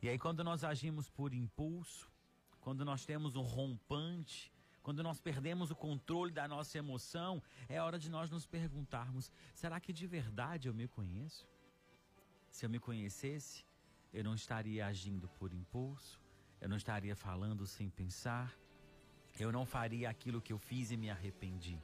E 0.00 0.08
aí, 0.08 0.18
quando 0.18 0.42
nós 0.42 0.64
agimos 0.64 1.10
por 1.10 1.34
impulso, 1.34 2.10
quando 2.60 2.84
nós 2.84 3.04
temos 3.04 3.36
um 3.36 3.42
rompante, 3.42 4.52
quando 4.82 5.02
nós 5.02 5.20
perdemos 5.20 5.70
o 5.70 5.76
controle 5.76 6.32
da 6.32 6.48
nossa 6.48 6.78
emoção, 6.78 7.42
é 7.68 7.80
hora 7.80 7.98
de 7.98 8.10
nós 8.10 8.30
nos 8.30 8.46
perguntarmos: 8.46 9.30
será 9.54 9.78
que 9.78 9.92
de 9.92 10.06
verdade 10.06 10.68
eu 10.68 10.74
me 10.74 10.88
conheço? 10.88 11.46
Se 12.50 12.64
eu 12.66 12.70
me 12.70 12.78
conhecesse, 12.78 13.64
eu 14.12 14.22
não 14.22 14.34
estaria 14.34 14.86
agindo 14.86 15.28
por 15.38 15.52
impulso, 15.52 16.20
eu 16.60 16.68
não 16.68 16.76
estaria 16.76 17.16
falando 17.16 17.66
sem 17.66 17.88
pensar, 17.88 18.54
eu 19.38 19.50
não 19.50 19.64
faria 19.64 20.10
aquilo 20.10 20.40
que 20.40 20.52
eu 20.52 20.58
fiz 20.58 20.90
e 20.90 20.96
me 20.96 21.10
arrependi. 21.10 21.82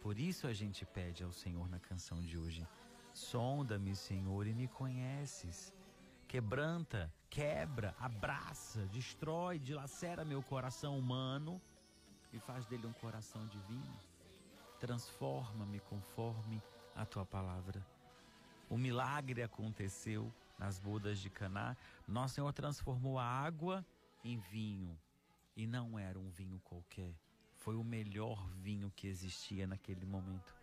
Por 0.00 0.18
isso 0.18 0.46
a 0.46 0.52
gente 0.52 0.84
pede 0.84 1.24
ao 1.24 1.32
Senhor 1.32 1.68
na 1.68 1.78
canção 1.78 2.22
de 2.22 2.38
hoje: 2.38 2.66
sonda-me, 3.12 3.96
Senhor, 3.96 4.46
e 4.46 4.54
me 4.54 4.68
conheces. 4.68 5.72
Quebranta, 6.28 7.12
quebra, 7.28 7.94
abraça, 7.98 8.86
destrói, 8.86 9.58
dilacera 9.58 10.24
meu 10.24 10.42
coração 10.42 10.98
humano 10.98 11.60
e 12.32 12.38
faz 12.38 12.66
dele 12.66 12.86
um 12.86 12.92
coração 12.92 13.46
divino. 13.46 13.96
Transforma-me 14.78 15.80
conforme 15.80 16.62
a 16.94 17.04
tua 17.04 17.24
palavra. 17.24 17.84
O 18.68 18.76
milagre 18.76 19.42
aconteceu 19.42 20.32
nas 20.58 20.78
bodas 20.78 21.18
de 21.18 21.30
Caná. 21.30 21.76
Nosso 22.06 22.34
Senhor 22.34 22.52
transformou 22.52 23.18
a 23.18 23.24
água 23.24 23.84
em 24.22 24.38
vinho 24.38 24.98
e 25.56 25.66
não 25.66 25.98
era 25.98 26.18
um 26.18 26.30
vinho 26.30 26.60
qualquer. 26.60 27.14
Foi 27.56 27.76
o 27.76 27.84
melhor 27.84 28.48
vinho 28.50 28.90
que 28.94 29.06
existia 29.06 29.66
naquele 29.66 30.04
momento. 30.04 30.54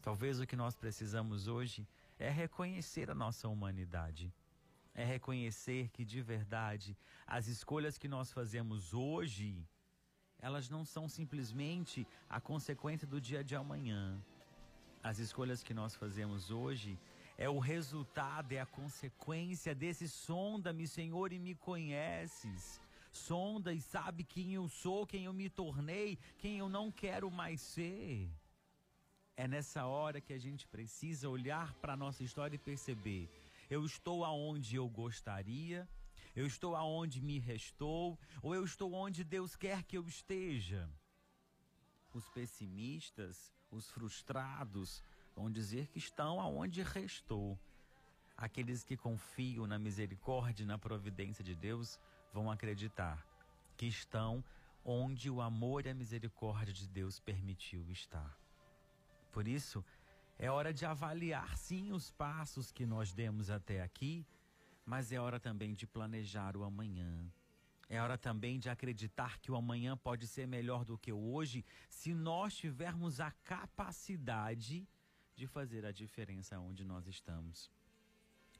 Talvez 0.00 0.40
o 0.40 0.46
que 0.46 0.56
nós 0.56 0.74
precisamos 0.74 1.46
hoje 1.46 1.86
é 2.18 2.30
reconhecer 2.30 3.10
a 3.10 3.14
nossa 3.14 3.48
humanidade. 3.48 4.32
É 4.94 5.04
reconhecer 5.04 5.88
que 5.90 6.04
de 6.04 6.20
verdade 6.20 6.96
as 7.26 7.46
escolhas 7.46 7.96
que 7.96 8.08
nós 8.08 8.32
fazemos 8.32 8.92
hoje 8.92 9.66
elas 10.42 10.68
não 10.68 10.84
são 10.84 11.08
simplesmente 11.08 12.04
a 12.28 12.40
consequência 12.40 13.06
do 13.06 13.20
dia 13.20 13.44
de 13.44 13.54
amanhã. 13.54 14.20
As 15.00 15.20
escolhas 15.20 15.62
que 15.62 15.72
nós 15.72 15.94
fazemos 15.94 16.50
hoje 16.50 16.98
é 17.36 17.48
o 17.48 17.58
resultado, 17.58 18.52
é 18.52 18.60
a 18.60 18.66
consequência 18.66 19.74
desse 19.74 20.08
sonda-me, 20.08 20.86
Senhor, 20.86 21.32
e 21.32 21.38
me 21.38 21.54
conheces. 21.54 22.80
Sonda 23.10 23.72
e 23.74 23.80
sabe 23.80 24.24
quem 24.24 24.54
eu 24.54 24.68
sou, 24.68 25.06
quem 25.06 25.24
eu 25.24 25.32
me 25.32 25.48
tornei, 25.50 26.18
quem 26.38 26.58
eu 26.58 26.68
não 26.68 26.90
quero 26.90 27.30
mais 27.30 27.60
ser. 27.60 28.30
É 29.36 29.48
nessa 29.48 29.86
hora 29.86 30.20
que 30.20 30.32
a 30.32 30.38
gente 30.38 30.66
precisa 30.66 31.28
olhar 31.28 31.74
para 31.74 31.94
a 31.94 31.96
nossa 31.96 32.22
história 32.22 32.56
e 32.56 32.58
perceber: 32.58 33.28
eu 33.68 33.84
estou 33.84 34.24
aonde 34.24 34.76
eu 34.76 34.88
gostaria, 34.88 35.88
eu 36.34 36.46
estou 36.46 36.76
aonde 36.76 37.20
me 37.20 37.38
restou, 37.38 38.18
ou 38.42 38.54
eu 38.54 38.64
estou 38.64 38.92
onde 38.92 39.24
Deus 39.24 39.56
quer 39.56 39.82
que 39.82 39.96
eu 39.96 40.06
esteja. 40.06 40.88
Os 42.12 42.28
pessimistas, 42.28 43.52
os 43.70 43.90
frustrados, 43.90 45.02
vão 45.34 45.50
dizer 45.50 45.88
que 45.88 45.98
estão 45.98 46.40
aonde 46.40 46.82
restou. 46.82 47.58
Aqueles 48.36 48.82
que 48.82 48.96
confiam 48.96 49.66
na 49.66 49.78
misericórdia 49.78 50.64
e 50.64 50.66
na 50.66 50.78
providência 50.78 51.44
de 51.44 51.54
Deus 51.54 51.98
vão 52.32 52.50
acreditar 52.50 53.26
que 53.76 53.86
estão 53.86 54.44
onde 54.84 55.30
o 55.30 55.40
amor 55.40 55.86
e 55.86 55.90
a 55.90 55.94
misericórdia 55.94 56.72
de 56.72 56.88
Deus 56.88 57.20
permitiu 57.20 57.88
estar. 57.90 58.36
Por 59.30 59.46
isso, 59.46 59.84
é 60.38 60.50
hora 60.50 60.72
de 60.72 60.84
avaliar 60.84 61.56
sim 61.56 61.92
os 61.92 62.10
passos 62.10 62.72
que 62.72 62.84
nós 62.84 63.12
demos 63.12 63.48
até 63.48 63.82
aqui 63.82 64.26
mas 64.84 65.12
é 65.12 65.18
hora 65.18 65.38
também 65.38 65.74
de 65.74 65.86
planejar 65.86 66.56
o 66.56 66.64
amanhã. 66.64 67.30
É 67.88 68.00
hora 68.00 68.16
também 68.16 68.58
de 68.58 68.70
acreditar 68.70 69.38
que 69.38 69.52
o 69.52 69.56
amanhã 69.56 69.96
pode 69.96 70.26
ser 70.26 70.46
melhor 70.46 70.84
do 70.84 70.96
que 70.96 71.12
o 71.12 71.32
hoje, 71.32 71.64
se 71.88 72.14
nós 72.14 72.56
tivermos 72.56 73.20
a 73.20 73.30
capacidade 73.30 74.88
de 75.34 75.46
fazer 75.46 75.84
a 75.84 75.92
diferença 75.92 76.58
onde 76.58 76.84
nós 76.84 77.06
estamos. 77.06 77.70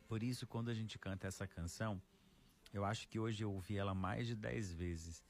Por 0.09 0.23
isso, 0.23 0.47
quando 0.47 0.69
a 0.71 0.75
gente 0.75 0.99
canta 0.99 1.27
essa 1.27 1.47
canção, 1.47 2.01
eu 2.73 2.85
acho 2.85 3.09
que 3.09 3.19
hoje 3.19 3.45
eu 3.45 3.53
ouvi 3.53 3.77
ela 3.77 3.95
mais 3.95 4.27
de 4.27 4.35
dez 4.35 4.73
vezes. 4.73 5.23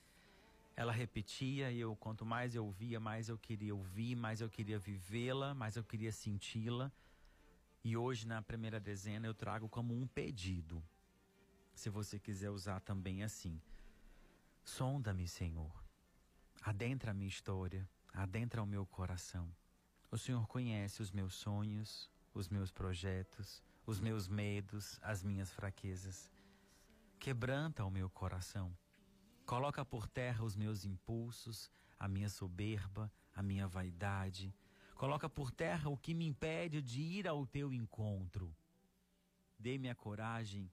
Ela 0.74 0.92
repetia 0.92 1.70
e 1.70 1.80
eu, 1.80 1.94
quanto 1.96 2.24
mais 2.24 2.54
eu 2.54 2.64
ouvia, 2.64 2.98
mais 2.98 3.28
eu 3.28 3.36
queria 3.36 3.74
ouvir, 3.74 4.14
mais 4.16 4.40
eu 4.40 4.48
queria 4.48 4.78
vivê-la, 4.78 5.54
mais 5.54 5.76
eu 5.76 5.84
queria 5.84 6.12
senti-la. 6.12 6.90
E 7.84 7.96
hoje, 7.96 8.26
na 8.26 8.40
primeira 8.40 8.78
dezena, 8.80 9.26
eu 9.26 9.34
trago 9.34 9.68
como 9.68 9.92
um 9.94 10.06
pedido. 10.06 10.82
Se 11.74 11.90
você 11.90 12.18
quiser 12.18 12.50
usar 12.50 12.80
também 12.80 13.22
assim. 13.22 13.60
Sonda-me, 14.64 15.26
Senhor. 15.26 15.72
Adentra 16.62 17.10
a 17.10 17.14
minha 17.14 17.28
história, 17.28 17.88
adentra 18.12 18.62
o 18.62 18.66
meu 18.66 18.86
coração. 18.86 19.50
O 20.12 20.16
Senhor 20.16 20.46
conhece 20.46 21.02
os 21.02 21.10
meus 21.10 21.34
sonhos, 21.34 22.08
os 22.32 22.48
meus 22.48 22.70
projetos, 22.70 23.60
os 23.84 23.98
meus 23.98 24.28
medos, 24.28 25.00
as 25.02 25.24
minhas 25.24 25.52
fraquezas. 25.52 26.30
Quebranta 27.18 27.84
o 27.84 27.90
meu 27.90 28.08
coração. 28.08 28.72
Coloca 29.44 29.84
por 29.84 30.06
terra 30.06 30.44
os 30.44 30.54
meus 30.54 30.84
impulsos, 30.84 31.68
a 31.98 32.06
minha 32.06 32.28
soberba, 32.28 33.10
a 33.34 33.42
minha 33.42 33.66
vaidade, 33.66 34.54
Coloca 35.02 35.28
por 35.28 35.50
terra 35.50 35.90
o 35.90 35.96
que 35.96 36.14
me 36.14 36.24
impede 36.24 36.80
de 36.80 37.00
ir 37.00 37.26
ao 37.26 37.44
teu 37.44 37.72
encontro. 37.72 38.54
Dê-me 39.58 39.90
a 39.90 39.96
coragem 39.96 40.70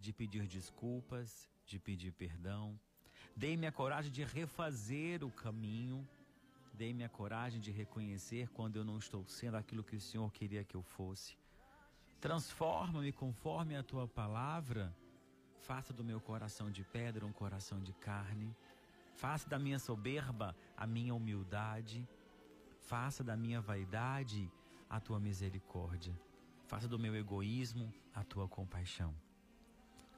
de 0.00 0.12
pedir 0.12 0.48
desculpas, 0.48 1.48
de 1.64 1.78
pedir 1.78 2.10
perdão. 2.10 2.76
Dê-me 3.36 3.68
a 3.68 3.70
coragem 3.70 4.10
de 4.10 4.24
refazer 4.24 5.22
o 5.22 5.30
caminho. 5.30 6.04
Dê-me 6.78 7.02
a 7.02 7.08
coragem 7.08 7.60
de 7.60 7.72
reconhecer 7.72 8.48
quando 8.50 8.76
eu 8.76 8.84
não 8.84 8.98
estou 8.98 9.26
sendo 9.26 9.56
aquilo 9.56 9.82
que 9.82 9.96
o 9.96 10.00
Senhor 10.00 10.30
queria 10.30 10.62
que 10.62 10.76
eu 10.76 10.82
fosse. 10.82 11.36
Transforma-me 12.20 13.10
conforme 13.10 13.74
a 13.76 13.82
tua 13.82 14.06
palavra. 14.06 14.94
Faça 15.58 15.92
do 15.92 16.04
meu 16.04 16.20
coração 16.20 16.70
de 16.70 16.84
pedra 16.84 17.26
um 17.26 17.32
coração 17.32 17.80
de 17.80 17.92
carne. 17.94 18.54
Faça 19.16 19.48
da 19.48 19.58
minha 19.58 19.80
soberba 19.80 20.54
a 20.76 20.86
minha 20.86 21.12
humildade. 21.12 22.06
Faça 22.78 23.24
da 23.24 23.36
minha 23.36 23.60
vaidade 23.60 24.48
a 24.88 25.00
tua 25.00 25.18
misericórdia. 25.18 26.16
Faça 26.68 26.86
do 26.86 26.96
meu 26.96 27.16
egoísmo 27.16 27.92
a 28.14 28.22
tua 28.22 28.46
compaixão. 28.46 29.12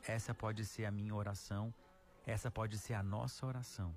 Essa 0.07 0.35
pode 0.35 0.67
ser 0.67 0.85
a 0.85 0.91
minha 0.91 1.15
oração, 1.15 1.73
essa 2.27 2.51
pode 2.51 2.77
ser 2.77 2.93
a 2.93 3.03
nossa 3.03 3.47
oração. 3.47 3.97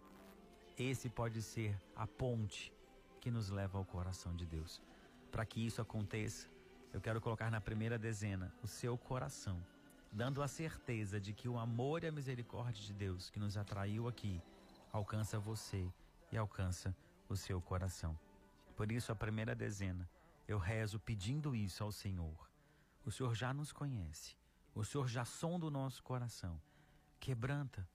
Esse 0.78 1.08
pode 1.08 1.42
ser 1.42 1.80
a 1.96 2.08
ponte 2.08 2.74
que 3.22 3.30
nos 3.30 3.50
leva 3.50 3.78
ao 3.78 3.86
coração 3.86 4.36
de 4.36 4.46
Deus. 4.46 4.82
Para 5.32 5.46
que 5.46 5.64
isso 5.64 5.82
aconteça, 5.82 6.50
eu 6.92 7.00
quero 7.00 7.22
colocar 7.22 7.52
na 7.52 7.62
primeira 7.62 7.98
dezena 7.98 8.54
o 8.62 8.68
seu 8.68 8.98
coração, 8.98 9.64
dando 10.12 10.42
a 10.42 10.48
certeza 10.48 11.20
de 11.20 11.32
que 11.32 11.48
o 11.48 11.58
amor 11.58 12.04
e 12.04 12.08
a 12.08 12.12
misericórdia 12.12 12.84
de 12.84 12.94
Deus 12.94 13.30
que 13.30 13.40
nos 13.40 13.56
atraiu 13.56 14.08
aqui 14.08 14.42
alcança 14.92 15.40
você 15.40 15.88
e 16.32 16.38
alcança 16.38 16.96
o 17.30 17.36
seu 17.36 17.62
coração. 17.62 18.18
Por 18.76 18.92
isso, 18.92 19.12
a 19.12 19.16
primeira 19.16 19.54
dezena, 19.56 20.10
eu 20.48 20.58
rezo 20.58 21.00
pedindo 21.00 21.56
isso 21.56 21.84
ao 21.84 21.92
Senhor. 21.92 22.50
O 23.06 23.12
Senhor 23.12 23.36
já 23.36 23.54
nos 23.54 23.72
conhece, 23.72 24.36
o 24.74 24.84
Senhor 24.84 25.08
já 25.08 25.24
sonda 25.24 25.68
o 25.68 25.72
nosso 25.72 26.02
coração. 26.02 26.60
Quebranta, 27.20 27.88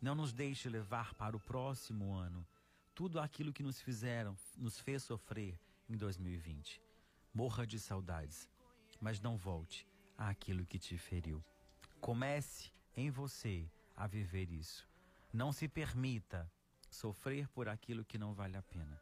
não 0.00 0.14
nos 0.14 0.32
deixe 0.32 0.68
levar 0.68 1.14
para 1.14 1.36
o 1.36 1.40
próximo 1.40 2.12
ano 2.14 2.46
tudo 2.94 3.20
aquilo 3.20 3.52
que 3.52 3.62
nos 3.62 3.80
fizeram, 3.80 4.36
nos 4.56 4.78
fez 4.78 5.02
sofrer 5.02 5.58
em 5.88 5.96
2020. 5.96 6.82
Morra 7.32 7.66
de 7.66 7.78
saudades, 7.78 8.48
mas 9.00 9.20
não 9.20 9.36
volte 9.36 9.86
àquilo 10.16 10.66
que 10.66 10.78
te 10.78 10.98
feriu. 10.98 11.42
Comece 12.00 12.72
em 12.96 13.10
você 13.10 13.70
a 13.96 14.06
viver 14.06 14.50
isso. 14.50 14.88
Não 15.32 15.52
se 15.52 15.68
permita 15.68 16.50
sofrer 16.90 17.48
por 17.48 17.68
aquilo 17.68 18.04
que 18.04 18.18
não 18.18 18.34
vale 18.34 18.56
a 18.56 18.62
pena. 18.62 19.00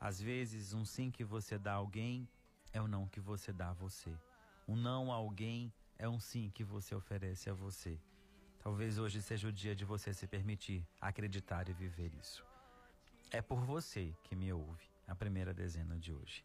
Às 0.00 0.20
vezes, 0.20 0.72
um 0.74 0.84
sim 0.84 1.10
que 1.10 1.24
você 1.24 1.58
dá 1.58 1.72
a 1.72 1.76
alguém 1.76 2.28
é 2.72 2.80
o 2.80 2.84
um 2.84 2.88
não 2.88 3.08
que 3.08 3.20
você 3.20 3.52
dá 3.52 3.70
a 3.70 3.72
você. 3.74 4.14
Um 4.66 4.76
não 4.76 5.12
a 5.12 5.16
alguém 5.16 5.72
é 5.98 6.08
um 6.08 6.20
sim 6.20 6.50
que 6.50 6.62
você 6.62 6.94
oferece 6.94 7.48
a 7.48 7.54
você. 7.54 7.98
Talvez 8.68 8.98
hoje 8.98 9.22
seja 9.22 9.48
o 9.48 9.52
dia 9.52 9.74
de 9.74 9.82
você 9.82 10.12
se 10.12 10.26
permitir 10.26 10.86
acreditar 11.00 11.70
e 11.70 11.72
viver 11.72 12.12
isso. 12.20 12.44
É 13.30 13.40
por 13.40 13.60
você 13.60 14.14
que 14.24 14.36
me 14.36 14.52
ouve, 14.52 14.86
a 15.06 15.14
primeira 15.14 15.54
dezena 15.54 15.96
de 15.98 16.12
hoje. 16.12 16.44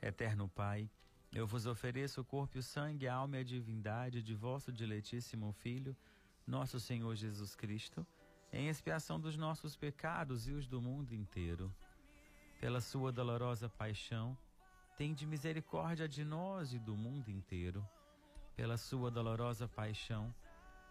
Eterno 0.00 0.48
Pai, 0.48 0.88
eu 1.34 1.46
vos 1.46 1.66
ofereço 1.66 2.22
o 2.22 2.24
corpo 2.24 2.58
o 2.58 2.62
sangue, 2.62 3.06
a 3.06 3.14
alma 3.14 3.36
e 3.36 3.40
a 3.40 3.44
divindade 3.44 4.22
de 4.22 4.34
vosso 4.34 4.72
diletíssimo 4.72 5.52
Filho, 5.52 5.94
nosso 6.46 6.80
Senhor 6.80 7.14
Jesus 7.14 7.54
Cristo, 7.54 8.06
em 8.50 8.68
expiação 8.68 9.20
dos 9.20 9.36
nossos 9.36 9.76
pecados 9.76 10.48
e 10.48 10.52
os 10.52 10.66
do 10.66 10.80
mundo 10.80 11.14
inteiro. 11.14 11.70
Pela 12.58 12.80
sua 12.80 13.12
dolorosa 13.12 13.68
paixão, 13.68 14.34
tende 14.96 15.26
misericórdia 15.26 16.08
de 16.08 16.24
nós 16.24 16.72
e 16.72 16.78
do 16.78 16.96
mundo 16.96 17.28
inteiro. 17.28 17.86
Pela 18.56 18.78
sua 18.78 19.10
dolorosa 19.10 19.68
paixão, 19.68 20.34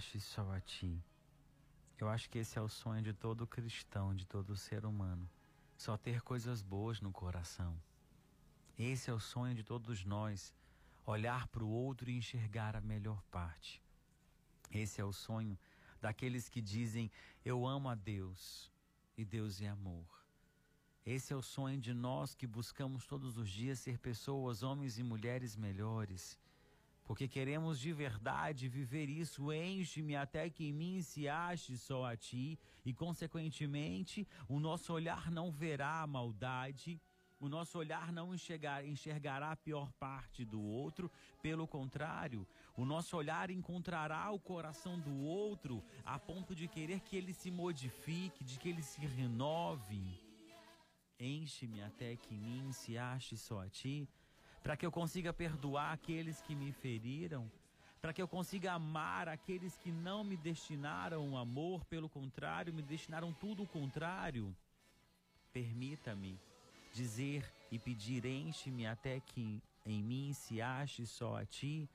Se 0.00 0.16
ache 0.16 0.20
só 0.20 0.50
a 0.52 0.60
ti. 0.60 1.02
Eu 1.98 2.08
acho 2.08 2.30
que 2.30 2.38
esse 2.38 2.58
é 2.58 2.62
o 2.62 2.68
sonho 2.68 3.02
de 3.02 3.12
todo 3.12 3.46
cristão, 3.46 4.14
de 4.14 4.26
todo 4.26 4.56
ser 4.56 4.86
humano. 4.86 5.28
Só 5.76 5.96
ter 5.96 6.22
coisas 6.22 6.62
boas 6.62 7.00
no 7.00 7.12
coração. 7.12 7.78
Esse 8.78 9.10
é 9.10 9.12
o 9.12 9.20
sonho 9.20 9.54
de 9.54 9.62
todos 9.62 10.04
nós, 10.04 10.54
olhar 11.04 11.46
para 11.48 11.62
o 11.62 11.68
outro 11.68 12.10
e 12.10 12.16
enxergar 12.16 12.74
a 12.74 12.80
melhor 12.80 13.22
parte. 13.30 13.82
Esse 14.70 15.00
é 15.00 15.04
o 15.04 15.12
sonho 15.12 15.58
daqueles 16.00 16.48
que 16.48 16.62
dizem: 16.62 17.10
Eu 17.44 17.66
amo 17.66 17.88
a 17.88 17.94
Deus 17.94 18.70
e 19.18 19.24
Deus 19.24 19.60
é 19.60 19.68
amor. 19.68 20.06
Esse 21.04 21.32
é 21.32 21.36
o 21.36 21.42
sonho 21.42 21.78
de 21.78 21.92
nós 21.92 22.34
que 22.34 22.46
buscamos 22.46 23.06
todos 23.06 23.36
os 23.36 23.50
dias 23.50 23.78
ser 23.80 23.98
pessoas, 23.98 24.62
homens 24.62 24.98
e 24.98 25.02
mulheres 25.02 25.56
melhores 25.56 26.38
porque 27.10 27.26
queremos 27.26 27.80
de 27.80 27.92
verdade 27.92 28.68
viver 28.68 29.08
isso. 29.08 29.52
Enche-me 29.52 30.14
até 30.14 30.48
que 30.48 30.68
em 30.68 30.72
mim 30.72 31.02
se 31.02 31.28
ache 31.28 31.76
só 31.76 32.04
a 32.04 32.16
ti, 32.16 32.56
e 32.84 32.94
consequentemente 32.94 34.28
o 34.48 34.60
nosso 34.60 34.92
olhar 34.92 35.28
não 35.28 35.50
verá 35.50 36.02
a 36.02 36.06
maldade. 36.06 37.00
O 37.40 37.48
nosso 37.48 37.78
olhar 37.78 38.12
não 38.12 38.32
enxergar, 38.32 38.86
enxergará 38.86 39.50
a 39.50 39.56
pior 39.56 39.90
parte 39.98 40.44
do 40.44 40.62
outro, 40.62 41.10
pelo 41.42 41.66
contrário, 41.66 42.46
o 42.76 42.84
nosso 42.84 43.16
olhar 43.16 43.50
encontrará 43.50 44.30
o 44.30 44.38
coração 44.38 44.96
do 45.00 45.24
outro 45.24 45.82
a 46.04 46.16
ponto 46.16 46.54
de 46.54 46.68
querer 46.68 47.00
que 47.00 47.16
ele 47.16 47.34
se 47.34 47.50
modifique, 47.50 48.44
de 48.44 48.56
que 48.56 48.68
ele 48.68 48.84
se 48.84 49.00
renove. 49.04 50.16
Enche-me 51.18 51.82
até 51.82 52.14
que 52.14 52.36
em 52.36 52.40
mim 52.40 52.72
se 52.72 52.96
ache 52.96 53.36
só 53.36 53.62
a 53.62 53.68
ti, 53.68 54.08
para 54.62 54.76
que 54.76 54.84
eu 54.84 54.92
consiga 54.92 55.32
perdoar 55.32 55.92
aqueles 55.92 56.40
que 56.42 56.54
me 56.54 56.72
feriram, 56.72 57.50
para 58.00 58.12
que 58.12 58.22
eu 58.22 58.28
consiga 58.28 58.72
amar 58.72 59.28
aqueles 59.28 59.76
que 59.76 59.90
não 59.90 60.24
me 60.24 60.36
destinaram 60.36 61.36
amor, 61.36 61.84
pelo 61.84 62.08
contrário, 62.08 62.72
me 62.72 62.82
destinaram 62.82 63.32
tudo 63.32 63.62
o 63.62 63.66
contrário. 63.66 64.56
Permita-me 65.52 66.38
dizer 66.94 67.44
e 67.70 67.78
pedir: 67.78 68.24
enche-me 68.24 68.86
até 68.86 69.20
que 69.20 69.62
em 69.84 70.02
mim 70.02 70.32
se 70.32 70.62
ache 70.62 71.06
só 71.06 71.36
a 71.36 71.44
ti, 71.44 71.88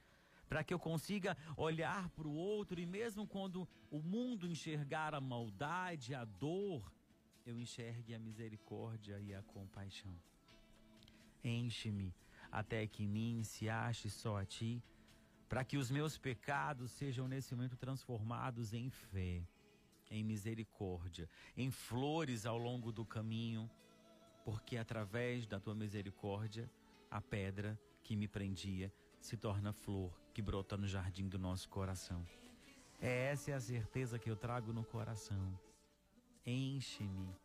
para 0.48 0.64
que 0.64 0.74
eu 0.74 0.80
consiga 0.80 1.36
olhar 1.58 2.10
para 2.10 2.28
o 2.28 2.36
outro 2.36 2.80
e, 2.80 2.86
mesmo 2.86 3.26
quando 3.26 3.68
o 3.90 4.00
mundo 4.00 4.48
enxergar 4.48 5.16
a 5.16 5.22
maldade, 5.22 6.14
a 6.14 6.24
dor, 6.24 6.92
eu 7.46 7.60
enxergue 7.60 8.14
a 8.14 8.20
misericórdia 8.20 9.20
e 9.20 9.34
a 9.34 9.42
compaixão. 9.42 10.16
Enche-me 11.44 12.14
até 12.56 12.88
que 12.88 13.04
em 13.04 13.08
mim 13.08 13.44
se 13.44 13.68
ache 13.68 14.10
só 14.10 14.38
a 14.38 14.46
ti, 14.46 14.82
para 15.50 15.66
que 15.66 15.76
os 15.76 15.92
meus 15.92 16.18
pecados 16.18 16.90
sejam 16.90 17.28
nesse 17.28 17.54
momento 17.54 17.76
transformados 17.76 18.74
em 18.74 18.90
fé, 18.90 19.46
em 20.10 20.24
misericórdia, 20.24 21.30
em 21.58 21.70
flores 21.70 22.46
ao 22.46 22.58
longo 22.58 22.94
do 22.94 23.04
caminho, 23.04 23.70
porque 24.46 24.78
através 24.78 25.46
da 25.46 25.60
tua 25.60 25.76
misericórdia, 25.76 26.72
a 27.12 27.20
pedra 27.20 27.78
que 28.02 28.16
me 28.16 28.26
prendia 28.26 28.90
se 29.20 29.36
torna 29.36 29.74
flor 29.74 30.18
que 30.34 30.42
brota 30.42 30.78
no 30.78 30.88
jardim 30.88 31.28
do 31.28 31.38
nosso 31.38 31.68
coração. 31.68 32.26
É 33.02 33.32
essa 33.32 33.52
é 33.52 33.54
a 33.54 33.60
certeza 33.60 34.18
que 34.18 34.32
eu 34.32 34.36
trago 34.38 34.72
no 34.72 34.86
coração. 34.86 35.60
Enche-me, 36.46 37.36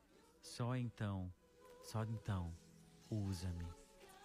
só 0.40 0.76
então, 0.76 1.32
só 1.82 2.04
então, 2.04 2.54
usa-me 3.10 3.79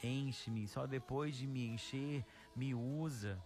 enche-me, 0.06 0.68
só 0.68 0.86
depois 0.86 1.36
de 1.36 1.48
me 1.48 1.68
encher, 1.68 2.24
me 2.56 2.74
usa. 2.74 3.42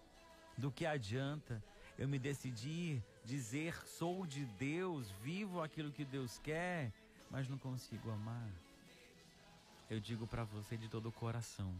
Do 0.56 0.70
que 0.70 0.84
adianta 0.84 1.62
eu 1.98 2.06
me 2.06 2.18
decidir 2.18 3.02
dizer 3.24 3.74
sou 3.86 4.26
de 4.26 4.44
Deus, 4.44 5.10
vivo 5.22 5.62
aquilo 5.62 5.92
que 5.92 6.04
Deus 6.04 6.38
quer, 6.38 6.92
mas 7.30 7.48
não 7.48 7.58
consigo 7.58 8.10
amar? 8.10 8.50
Eu 9.88 9.98
digo 9.98 10.26
para 10.26 10.44
você 10.44 10.76
de 10.76 10.88
todo 10.88 11.08
o 11.08 11.12
coração: 11.12 11.74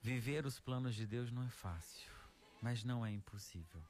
viver 0.00 0.46
os 0.46 0.58
planos 0.58 0.94
de 0.94 1.06
Deus 1.06 1.30
não 1.30 1.44
é 1.44 1.48
fácil, 1.50 2.10
mas 2.60 2.84
não 2.84 3.04
é 3.04 3.10
impossível. 3.10 3.82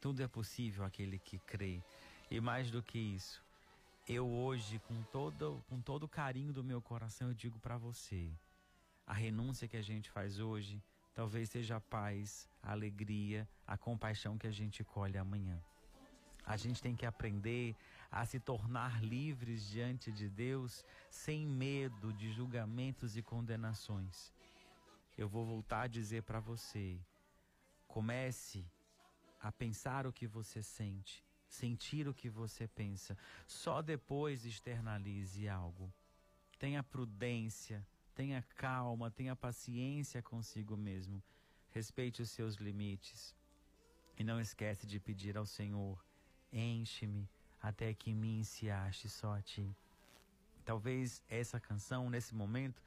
Tudo 0.00 0.22
é 0.22 0.28
possível 0.28 0.84
aquele 0.84 1.18
que 1.18 1.38
crê. 1.40 1.80
E 2.30 2.40
mais 2.40 2.70
do 2.70 2.82
que 2.82 2.98
isso, 2.98 3.42
eu 4.08 4.26
hoje, 4.28 4.78
com 4.80 5.02
todo, 5.12 5.62
com 5.68 5.80
todo 5.80 6.04
o 6.04 6.08
carinho 6.08 6.52
do 6.52 6.64
meu 6.64 6.80
coração, 6.80 7.28
eu 7.28 7.34
digo 7.34 7.58
para 7.58 7.76
você: 7.76 8.30
a 9.10 9.12
renúncia 9.12 9.66
que 9.66 9.76
a 9.76 9.82
gente 9.82 10.08
faz 10.08 10.38
hoje 10.38 10.80
talvez 11.12 11.50
seja 11.50 11.74
a 11.76 11.80
paz, 11.80 12.48
a 12.62 12.70
alegria, 12.70 13.48
a 13.66 13.76
compaixão 13.76 14.38
que 14.38 14.46
a 14.46 14.52
gente 14.52 14.84
colhe 14.84 15.18
amanhã. 15.18 15.60
A 16.46 16.56
gente 16.56 16.80
tem 16.80 16.94
que 16.94 17.04
aprender 17.04 17.74
a 18.08 18.24
se 18.24 18.38
tornar 18.38 19.02
livres 19.02 19.68
diante 19.68 20.12
de 20.12 20.28
Deus 20.28 20.84
sem 21.10 21.44
medo 21.44 22.12
de 22.12 22.30
julgamentos 22.32 23.16
e 23.16 23.22
condenações. 23.22 24.32
Eu 25.18 25.28
vou 25.28 25.44
voltar 25.44 25.82
a 25.82 25.88
dizer 25.98 26.22
para 26.22 26.38
você: 26.38 26.96
comece 27.88 28.64
a 29.40 29.50
pensar 29.50 30.06
o 30.06 30.12
que 30.12 30.28
você 30.28 30.62
sente 30.62 31.24
sentir 31.48 32.06
o 32.06 32.14
que 32.14 32.30
você 32.30 32.68
pensa. 32.68 33.18
Só 33.44 33.82
depois 33.82 34.44
externalize 34.44 35.48
algo. 35.48 35.92
Tenha 36.60 36.80
prudência, 36.80 37.84
tenha 38.14 38.42
calma, 38.56 39.10
tenha 39.10 39.34
paciência 39.34 40.22
consigo 40.22 40.76
mesmo. 40.76 41.22
Respeite 41.70 42.22
os 42.22 42.30
seus 42.30 42.56
limites. 42.56 43.34
E 44.18 44.24
não 44.24 44.40
esquece 44.40 44.86
de 44.86 44.98
pedir 45.00 45.36
ao 45.36 45.46
Senhor: 45.46 46.04
enche-me 46.52 47.28
até 47.60 47.94
que 47.94 48.12
mim 48.12 48.42
se 48.44 48.70
ache 48.70 49.08
só 49.08 49.34
a 49.34 49.42
ti. 49.42 49.74
Talvez 50.64 51.22
essa 51.28 51.58
canção, 51.58 52.10
nesse 52.10 52.34
momento, 52.34 52.82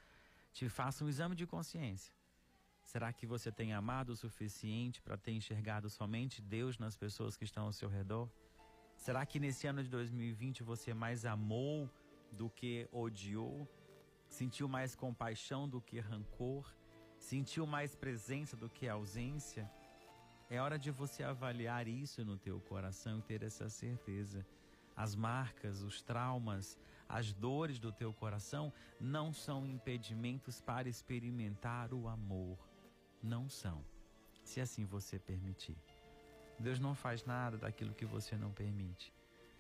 te 0.52 0.70
faça 0.70 1.04
um 1.04 1.10
exame 1.10 1.36
de 1.36 1.46
consciência. 1.46 2.14
Será 2.84 3.12
que 3.12 3.26
você 3.26 3.52
tem 3.52 3.74
amado 3.74 4.10
o 4.10 4.16
suficiente 4.16 5.02
para 5.02 5.18
ter 5.18 5.32
enxergado 5.32 5.90
somente 5.90 6.42
Deus 6.42 6.78
nas 6.78 6.96
pessoas 6.96 7.36
que 7.36 7.44
estão 7.44 7.66
ao 7.66 7.74
seu 7.74 7.90
redor? 7.90 8.30
Será 8.98 9.26
que 9.26 9.40
nesse 9.40 9.66
ano 9.68 9.84
de 9.84 9.90
2020 9.90 10.64
você 10.64 10.94
mais 10.94 11.26
amou 11.26 11.90
do 12.32 12.50
que 12.50 12.88
odiou? 12.92 13.68
Sentiu 14.34 14.68
mais 14.68 14.96
compaixão 14.96 15.70
do 15.70 15.80
que 15.80 16.00
rancor? 16.00 16.66
Sentiu 17.20 17.68
mais 17.68 17.96
presença 17.96 18.58
do 18.58 18.68
que 18.68 18.90
ausência? 18.90 19.70
É 20.50 20.60
hora 20.60 20.80
de 20.80 20.90
você 20.90 21.22
avaliar 21.22 21.88
isso 21.88 22.26
no 22.26 22.36
teu 22.36 22.60
coração 22.62 23.20
e 23.20 23.22
ter 23.22 23.44
essa 23.44 23.70
certeza. 23.70 24.44
As 24.96 25.14
marcas, 25.16 25.84
os 25.84 26.02
traumas, 26.02 26.80
as 27.08 27.32
dores 27.32 27.78
do 27.78 27.92
teu 27.92 28.12
coração 28.12 28.74
não 29.00 29.32
são 29.32 29.68
impedimentos 29.68 30.60
para 30.60 30.90
experimentar 30.90 31.94
o 31.94 32.08
amor. 32.08 32.58
Não 33.22 33.48
são, 33.48 33.86
se 34.44 34.60
assim 34.60 34.84
você 34.84 35.20
permitir. 35.20 35.78
Deus 36.58 36.80
não 36.80 36.96
faz 36.96 37.24
nada 37.24 37.56
daquilo 37.56 37.94
que 37.94 38.04
você 38.04 38.36
não 38.36 38.52
permite. 38.52 39.14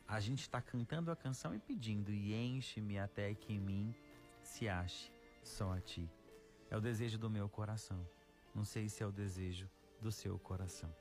A 0.08 0.20
gente 0.20 0.42
está 0.42 0.60
cantando 0.60 1.12
a 1.12 1.16
canção 1.16 1.54
e 1.54 1.60
pedindo, 1.60 2.12
e 2.12 2.34
enche-me 2.34 2.98
até 2.98 3.36
que 3.36 3.54
em 3.54 3.60
mim 3.60 3.96
se 4.54 4.70
ache 4.70 5.12
só 5.42 5.74
a 5.74 5.82
ti. 5.82 6.08
É 6.70 6.78
o 6.78 6.82
desejo 6.82 7.18
do 7.18 7.28
meu 7.28 7.50
coração. 7.50 8.08
Não 8.54 8.64
sei 8.64 8.88
se 8.88 9.02
é 9.02 9.08
o 9.08 9.12
desejo 9.12 9.68
do 10.00 10.12
seu 10.12 10.38
coração. 10.38 10.96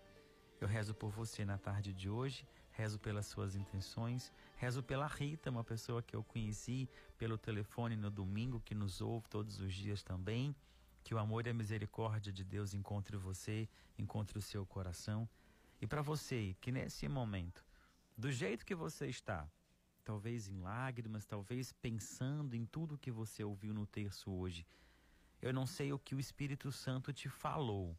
Eu 0.58 0.66
rezo 0.66 0.94
por 0.94 1.10
você 1.10 1.44
na 1.44 1.58
tarde 1.58 1.92
de 1.92 2.08
hoje, 2.08 2.48
rezo 2.70 2.98
pelas 2.98 3.26
suas 3.26 3.54
intenções, 3.54 4.32
rezo 4.56 4.82
pela 4.82 5.06
Rita, 5.06 5.50
uma 5.50 5.62
pessoa 5.62 6.02
que 6.02 6.16
eu 6.16 6.24
conheci 6.24 6.88
pelo 7.18 7.36
telefone 7.36 7.94
no 7.94 8.10
domingo, 8.10 8.58
que 8.64 8.74
nos 8.74 9.02
ouve 9.02 9.28
todos 9.28 9.60
os 9.60 9.74
dias 9.74 10.02
também. 10.02 10.56
Que 11.04 11.14
o 11.14 11.18
amor 11.18 11.46
e 11.46 11.50
a 11.50 11.54
misericórdia 11.54 12.32
de 12.32 12.44
Deus 12.44 12.72
encontre 12.72 13.18
você, 13.18 13.68
encontre 13.98 14.38
o 14.38 14.42
seu 14.42 14.64
coração. 14.64 15.28
E 15.78 15.86
para 15.86 16.00
você, 16.00 16.56
que 16.58 16.72
nesse 16.72 17.06
momento, 17.06 17.62
do 18.16 18.32
jeito 18.32 18.64
que 18.64 18.74
você 18.74 19.08
está, 19.08 19.46
talvez 20.04 20.48
em 20.48 20.58
lágrimas, 20.58 21.24
talvez 21.24 21.72
pensando 21.72 22.54
em 22.54 22.66
tudo 22.66 22.98
que 22.98 23.10
você 23.10 23.42
ouviu 23.44 23.72
no 23.72 23.86
terço 23.86 24.30
hoje, 24.30 24.66
eu 25.40 25.52
não 25.52 25.66
sei 25.66 25.92
o 25.92 25.98
que 25.98 26.14
o 26.14 26.20
Espírito 26.20 26.70
Santo 26.70 27.12
te 27.12 27.28
falou. 27.28 27.96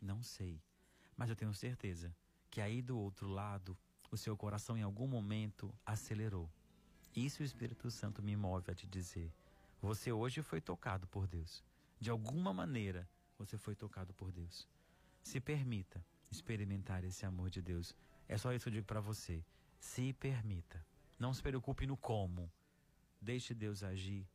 Não 0.00 0.22
sei. 0.22 0.62
Mas 1.16 1.28
eu 1.28 1.36
tenho 1.36 1.52
certeza 1.52 2.14
que 2.50 2.60
aí 2.60 2.80
do 2.80 2.98
outro 2.98 3.28
lado, 3.28 3.76
o 4.10 4.16
seu 4.16 4.36
coração 4.36 4.76
em 4.76 4.82
algum 4.82 5.06
momento 5.06 5.74
acelerou. 5.84 6.50
Isso 7.14 7.42
o 7.42 7.44
Espírito 7.44 7.90
Santo 7.90 8.22
me 8.22 8.36
move 8.36 8.70
a 8.70 8.74
te 8.74 8.86
dizer. 8.86 9.32
Você 9.80 10.12
hoje 10.12 10.42
foi 10.42 10.60
tocado 10.60 11.06
por 11.08 11.26
Deus. 11.26 11.62
De 11.98 12.10
alguma 12.10 12.52
maneira, 12.52 13.08
você 13.38 13.58
foi 13.58 13.74
tocado 13.74 14.12
por 14.14 14.30
Deus. 14.30 14.68
Se 15.22 15.40
permita 15.40 16.04
experimentar 16.30 17.04
esse 17.04 17.26
amor 17.26 17.50
de 17.50 17.60
Deus. 17.60 17.94
É 18.28 18.38
só 18.38 18.52
isso 18.52 18.64
que 18.64 18.68
eu 18.68 18.74
digo 18.74 18.86
para 18.86 19.00
você. 19.00 19.44
Se 19.78 20.12
permita. 20.12 20.84
Não 21.20 21.34
se 21.34 21.42
preocupe 21.42 21.86
no 21.86 21.98
como. 21.98 22.50
Deixe 23.20 23.52
Deus 23.52 23.82
agir 23.82 24.26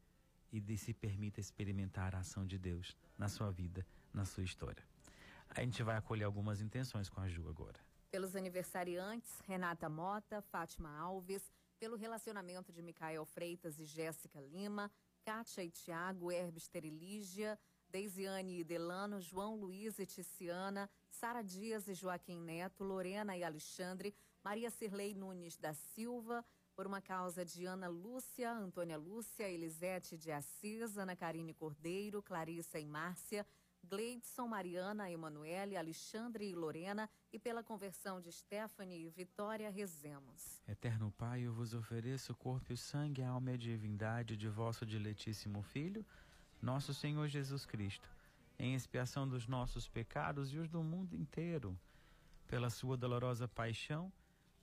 e 0.54 0.78
se 0.78 0.94
permita 0.94 1.40
experimentar 1.40 2.14
a 2.14 2.20
ação 2.20 2.46
de 2.46 2.60
Deus 2.60 2.96
na 3.18 3.28
sua 3.28 3.50
vida, 3.50 3.84
na 4.14 4.24
sua 4.24 4.44
história. 4.44 4.84
A 5.50 5.62
gente 5.62 5.82
vai 5.82 5.98
acolher 5.98 6.26
algumas 6.26 6.62
intenções 6.62 7.10
com 7.10 7.20
a 7.20 7.28
Ju 7.28 7.50
agora. 7.50 7.80
Pelos 8.12 8.36
aniversariantes, 8.36 9.40
Renata 9.48 9.90
Mota, 9.90 10.44
Fátima 10.44 10.96
Alves, 10.96 11.52
pelo 11.80 11.98
relacionamento 11.98 12.72
de 12.72 12.84
Micael 12.84 13.26
Freitas 13.26 13.80
e 13.80 13.86
Jéssica 13.86 14.40
Lima, 14.40 14.92
Kátia 15.24 15.64
e 15.64 15.72
Tiago, 15.72 16.32
Herbes 16.32 16.68
Terilígia, 16.68 17.58
Deisiane 17.90 18.60
e 18.60 18.64
Delano, 18.64 19.20
João 19.20 19.56
Luiz 19.56 19.98
e 19.98 20.06
Ticiana, 20.06 20.88
Sara 21.10 21.42
Dias 21.42 21.88
e 21.88 21.96
Joaquim 21.96 22.40
Neto, 22.40 22.84
Lorena 22.84 23.36
e 23.36 23.44
Alexandre, 23.44 24.14
Maria 24.44 24.70
Cirlei 24.70 25.16
Nunes 25.16 25.58
da 25.58 25.74
Silva, 25.74 26.46
por 26.76 26.86
uma 26.86 27.02
causa 27.02 27.46
de 27.46 27.66
Ana 27.66 27.88
Lúcia, 27.88 28.52
Antônia 28.52 28.98
Lúcia, 28.98 29.50
Elisete 29.50 30.18
de 30.18 30.32
Assis, 30.32 30.98
Ana 30.98 31.16
Karine 31.16 31.54
Cordeiro, 31.54 32.22
Clarissa 32.22 32.78
e 32.78 32.86
Márcia, 32.86 33.46
Gleidson, 33.84 34.48
Mariana, 34.48 35.10
Emanuele, 35.10 35.78
Alexandre 35.78 36.50
e 36.50 36.56
Lorena, 36.56 37.10
e 37.32 37.40
pela 37.40 37.64
conversão 37.64 38.20
de 38.20 38.32
Stephanie 38.32 39.06
e 39.06 39.10
Vitória, 39.10 39.70
rezemos. 39.70 40.62
Eterno 40.68 41.14
Pai, 41.18 41.42
eu 41.42 41.54
vos 41.54 41.74
ofereço 41.74 42.34
o 42.34 42.36
corpo 42.36 42.72
e 42.72 42.74
o 42.74 42.78
sangue, 42.78 43.22
a 43.22 43.30
alma 43.30 43.52
e 43.52 43.54
a 43.54 43.58
divindade 43.58 44.36
de 44.36 44.50
vosso 44.50 44.86
diletíssimo 44.86 45.62
Filho, 45.62 46.06
nosso 46.62 46.94
Senhor 46.94 47.28
Jesus 47.28 47.66
Cristo, 47.66 48.10
em 48.58 48.74
expiação 48.74 49.28
dos 49.28 49.48
nossos 49.48 49.88
pecados 49.88 50.52
e 50.52 50.58
os 50.58 50.68
do 50.68 50.84
mundo 50.84 51.16
inteiro. 51.16 51.78
Pela 52.48 52.70
sua 52.70 52.98
dolorosa 52.98 53.48
paixão, 53.48 54.12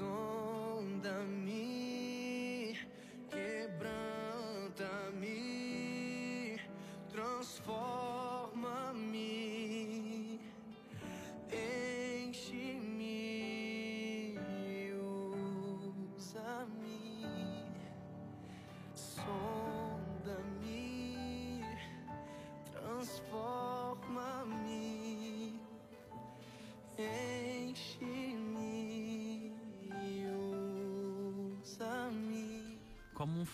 Sonda-me, 0.00 0.39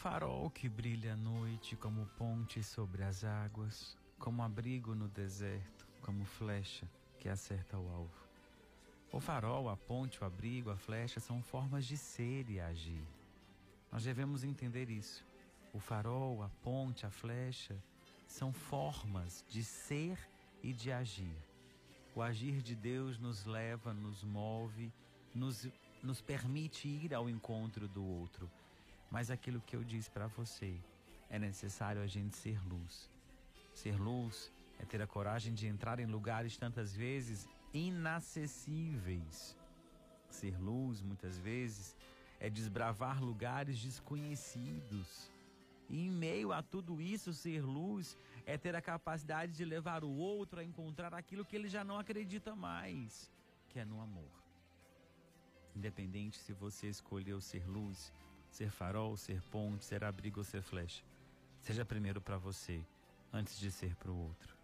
farol 0.08 0.48
que 0.50 0.68
brilha 0.68 1.14
à 1.14 1.16
noite, 1.16 1.74
como 1.74 2.06
ponte 2.16 2.62
sobre 2.62 3.02
as 3.02 3.24
águas, 3.24 3.98
como 4.20 4.40
abrigo 4.40 4.94
no 4.94 5.08
deserto, 5.08 5.84
como 6.00 6.24
flecha 6.24 6.88
que 7.18 7.28
acerta 7.28 7.76
o 7.76 7.90
alvo. 7.90 8.28
O 9.10 9.18
farol, 9.18 9.68
a 9.68 9.76
ponte, 9.76 10.22
o 10.22 10.24
abrigo, 10.24 10.70
a 10.70 10.76
flecha 10.76 11.18
são 11.18 11.42
formas 11.42 11.84
de 11.84 11.96
ser 11.96 12.48
e 12.48 12.60
agir. 12.60 13.04
Nós 13.90 14.04
devemos 14.04 14.44
entender 14.44 14.90
isso. 14.90 15.26
O 15.72 15.80
farol, 15.80 16.40
a 16.40 16.48
ponte, 16.62 17.04
a 17.04 17.10
flecha 17.10 17.76
são 18.28 18.52
formas 18.52 19.44
de 19.48 19.64
ser 19.64 20.16
e 20.62 20.72
de 20.72 20.92
agir. 20.92 21.36
O 22.14 22.22
agir 22.22 22.62
de 22.62 22.76
Deus 22.76 23.18
nos 23.18 23.44
leva, 23.44 23.92
nos 23.92 24.22
move, 24.22 24.92
nos, 25.34 25.66
nos 26.00 26.20
permite 26.20 26.86
ir 26.86 27.12
ao 27.12 27.28
encontro 27.28 27.88
do 27.88 28.04
outro. 28.04 28.48
Mas 29.10 29.30
aquilo 29.30 29.60
que 29.60 29.76
eu 29.76 29.84
disse 29.84 30.10
para 30.10 30.26
você, 30.26 30.78
é 31.28 31.38
necessário 31.38 32.02
a 32.02 32.06
gente 32.06 32.36
ser 32.36 32.60
luz. 32.66 33.10
Ser 33.74 33.96
luz 33.96 34.52
é 34.78 34.84
ter 34.84 35.00
a 35.02 35.06
coragem 35.06 35.54
de 35.54 35.66
entrar 35.66 35.98
em 35.98 36.06
lugares 36.06 36.56
tantas 36.56 36.94
vezes 36.94 37.48
inacessíveis. 37.72 39.56
Ser 40.30 40.58
luz, 40.58 41.02
muitas 41.02 41.38
vezes, 41.38 41.96
é 42.38 42.48
desbravar 42.50 43.22
lugares 43.22 43.78
desconhecidos. 43.78 45.30
E 45.88 46.06
em 46.06 46.10
meio 46.10 46.52
a 46.52 46.62
tudo 46.62 47.00
isso, 47.00 47.32
ser 47.32 47.62
luz 47.62 48.16
é 48.44 48.58
ter 48.58 48.74
a 48.74 48.82
capacidade 48.82 49.52
de 49.52 49.64
levar 49.64 50.04
o 50.04 50.10
outro 50.10 50.60
a 50.60 50.64
encontrar 50.64 51.14
aquilo 51.14 51.44
que 51.44 51.56
ele 51.56 51.68
já 51.68 51.84
não 51.84 51.98
acredita 51.98 52.54
mais, 52.54 53.30
que 53.68 53.78
é 53.78 53.84
no 53.84 54.00
amor. 54.00 54.30
Independente 55.74 56.38
se 56.38 56.52
você 56.52 56.88
escolheu 56.88 57.40
ser 57.40 57.66
luz, 57.68 58.12
ser 58.56 58.70
farol, 58.70 59.16
ser 59.18 59.42
ponte, 59.42 59.84
ser 59.84 60.02
abrigo 60.02 60.40
ou 60.40 60.44
ser 60.44 60.62
flecha, 60.62 61.04
seja 61.60 61.84
primeiro 61.84 62.22
para 62.22 62.38
você, 62.38 62.82
antes 63.30 63.60
de 63.60 63.70
ser 63.70 63.94
para 63.96 64.10
o 64.10 64.16
outro. 64.16 64.56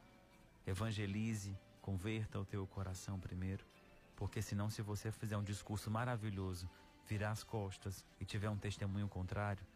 Evangelize, 0.67 1.55
converta 1.83 2.41
o 2.41 2.45
teu 2.45 2.67
coração 2.67 3.21
primeiro, 3.21 3.67
porque 4.17 4.41
senão 4.41 4.71
se 4.71 4.81
você 4.81 5.13
fizer 5.13 5.37
um 5.37 5.43
discurso 5.43 5.91
maravilhoso, 5.91 6.71
virar 7.07 7.33
as 7.33 7.45
costas 7.45 8.03
e 8.19 8.25
tiver 8.25 8.49
um 8.49 8.57
testemunho 8.57 9.09
contrário, 9.09 9.67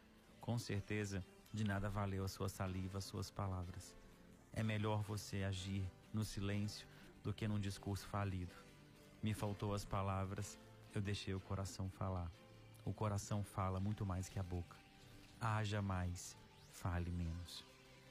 com 0.41 0.59
certeza 0.59 1.23
de 1.53 1.63
nada 1.63 1.91
valeu 1.91 2.25
a 2.25 2.29
sua 2.29 2.49
saliva, 2.49 2.99
as 2.99 3.05
suas 3.05 3.31
palavras. 3.31 3.95
É 4.55 4.63
melhor 4.63 5.03
você 5.03 5.43
agir 5.43 5.87
no 6.11 6.25
silêncio 6.25 6.89
do 7.23 7.35
que 7.35 7.47
num 7.47 7.61
discurso 7.61 8.07
falido. 8.07 8.55
Me 9.23 9.35
faltou 9.35 9.75
as 9.75 9.85
palavras, 9.85 10.59
eu 10.95 11.03
deixei 11.03 11.35
o 11.35 11.41
coração 11.41 11.91
falar. 11.91 12.31
O 12.87 12.93
coração 12.93 13.43
fala 13.43 13.81
muito 13.81 14.07
mais 14.07 14.29
que 14.29 14.39
a 14.39 14.45
boca. 14.45 14.77
Haja 15.41 15.83
mais, 15.83 16.37
fale 16.71 17.11
menos. 17.11 17.65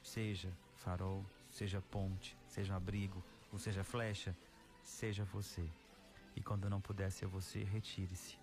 Seja 0.03 0.51
farol, 0.75 1.25
seja 1.49 1.81
ponte, 1.89 2.37
seja 2.45 2.75
abrigo, 2.75 3.23
ou 3.53 3.57
seja 3.57 3.85
flecha, 3.85 4.35
seja 4.83 5.23
você. 5.23 5.65
E 6.35 6.41
quando 6.41 6.69
não 6.69 6.81
puder 6.81 7.09
ser 7.09 7.25
você, 7.25 7.63
retire-se. 7.63 8.37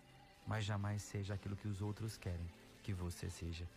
Mas 0.47 0.65
jamais 0.65 1.03
seja 1.03 1.35
aquilo 1.35 1.55
que 1.55 1.69
os 1.69 1.83
outros 1.83 2.17
querem 2.17 2.51
que 2.83 2.95
você 2.95 3.29
seja. 3.29 3.69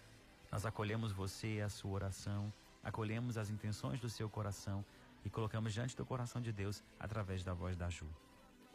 Nós 0.50 0.66
acolhemos 0.66 1.12
você 1.12 1.60
a 1.60 1.68
sua 1.68 1.92
oração, 1.92 2.52
acolhemos 2.82 3.38
as 3.38 3.50
intenções 3.50 4.00
do 4.00 4.10
seu 4.10 4.30
coração 4.30 4.84
e 5.26 5.30
colocamos 5.30 5.74
diante 5.74 5.98
do 5.98 6.06
coração 6.06 6.42
de 6.42 6.54
Deus 6.54 6.82
através 6.98 7.44
da 7.44 7.54
voz 7.54 7.76
da 7.76 7.90
Ju. 7.90 8.08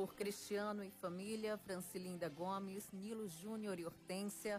Por 0.01 0.15
Cristiano 0.15 0.83
e 0.83 0.91
família, 0.91 1.59
Francilinda 1.59 2.27
Gomes, 2.27 2.91
Nilo 2.91 3.29
Júnior 3.29 3.79
e 3.79 3.85
Hortência, 3.85 4.59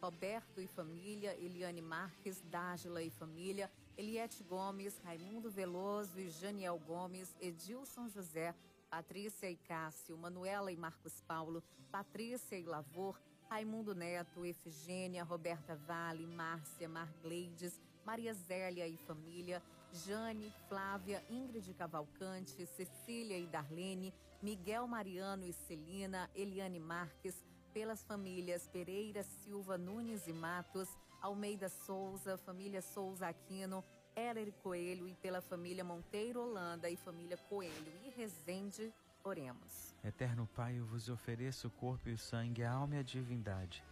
Roberto 0.00 0.62
e 0.62 0.66
família, 0.66 1.36
Eliane 1.38 1.82
Marques, 1.82 2.40
Dágila 2.40 3.02
e 3.02 3.10
família, 3.10 3.70
Eliette 3.98 4.42
Gomes, 4.44 4.98
Raimundo 5.04 5.50
Veloso 5.50 6.18
e 6.18 6.30
Janiel 6.30 6.78
Gomes, 6.78 7.36
Edilson 7.38 8.08
José, 8.08 8.54
Patrícia 8.88 9.50
e 9.50 9.56
Cássio, 9.56 10.16
Manuela 10.16 10.72
e 10.72 10.76
Marcos 10.78 11.20
Paulo, 11.20 11.62
Patrícia 11.92 12.56
e 12.56 12.62
Lavor, 12.62 13.20
Raimundo 13.50 13.94
Neto, 13.94 14.46
Efigênia, 14.46 15.22
Roberta 15.22 15.76
Vale, 15.76 16.26
Márcia, 16.26 16.88
Margleides, 16.88 17.78
Maria 18.06 18.32
Zélia 18.32 18.88
e 18.88 18.96
família, 18.96 19.62
Jane, 19.92 20.52
Flávia, 20.68 21.22
Ingrid 21.30 21.72
Cavalcante, 21.74 22.66
Cecília 22.66 23.38
e 23.38 23.46
Darlene, 23.46 24.12
Miguel 24.42 24.86
Mariano 24.86 25.44
e 25.44 25.52
Celina, 25.52 26.30
Eliane 26.34 26.78
Marques, 26.78 27.44
pelas 27.72 28.02
famílias 28.02 28.68
Pereira, 28.68 29.22
Silva, 29.22 29.76
Nunes 29.76 30.26
e 30.26 30.32
Matos, 30.32 30.88
Almeida 31.20 31.68
Souza, 31.68 32.36
família 32.38 32.80
Souza 32.80 33.28
Aquino, 33.28 33.84
Heller 34.14 34.52
Coelho 34.62 35.08
e 35.08 35.14
pela 35.14 35.40
família 35.40 35.84
Monteiro 35.84 36.40
Holanda 36.40 36.88
e 36.88 36.96
família 36.96 37.36
Coelho 37.36 37.92
e 38.04 38.10
Rezende, 38.10 38.92
oremos. 39.24 39.94
Eterno 40.04 40.48
Pai, 40.54 40.78
eu 40.78 40.86
vos 40.86 41.08
ofereço 41.08 41.68
o 41.68 41.70
corpo 41.70 42.08
e 42.08 42.12
o 42.12 42.18
sangue, 42.18 42.62
a 42.62 42.72
alma 42.72 42.96
e 42.96 42.98
a 42.98 43.02
divindade 43.02 43.82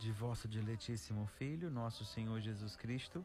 de 0.00 0.10
vosso 0.12 0.48
diletíssimo 0.48 1.26
Filho, 1.26 1.70
nosso 1.70 2.06
Senhor 2.06 2.40
Jesus 2.40 2.74
Cristo, 2.74 3.24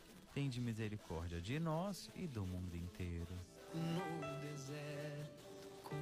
Tende 0.33 0.61
misericórdia 0.61 1.41
de 1.41 1.59
nós 1.59 2.09
e 2.15 2.25
do 2.25 2.45
mundo 2.45 2.75
inteiro. 2.75 3.37
No 3.73 4.39
deserto, 4.39 5.67
com 5.83 5.95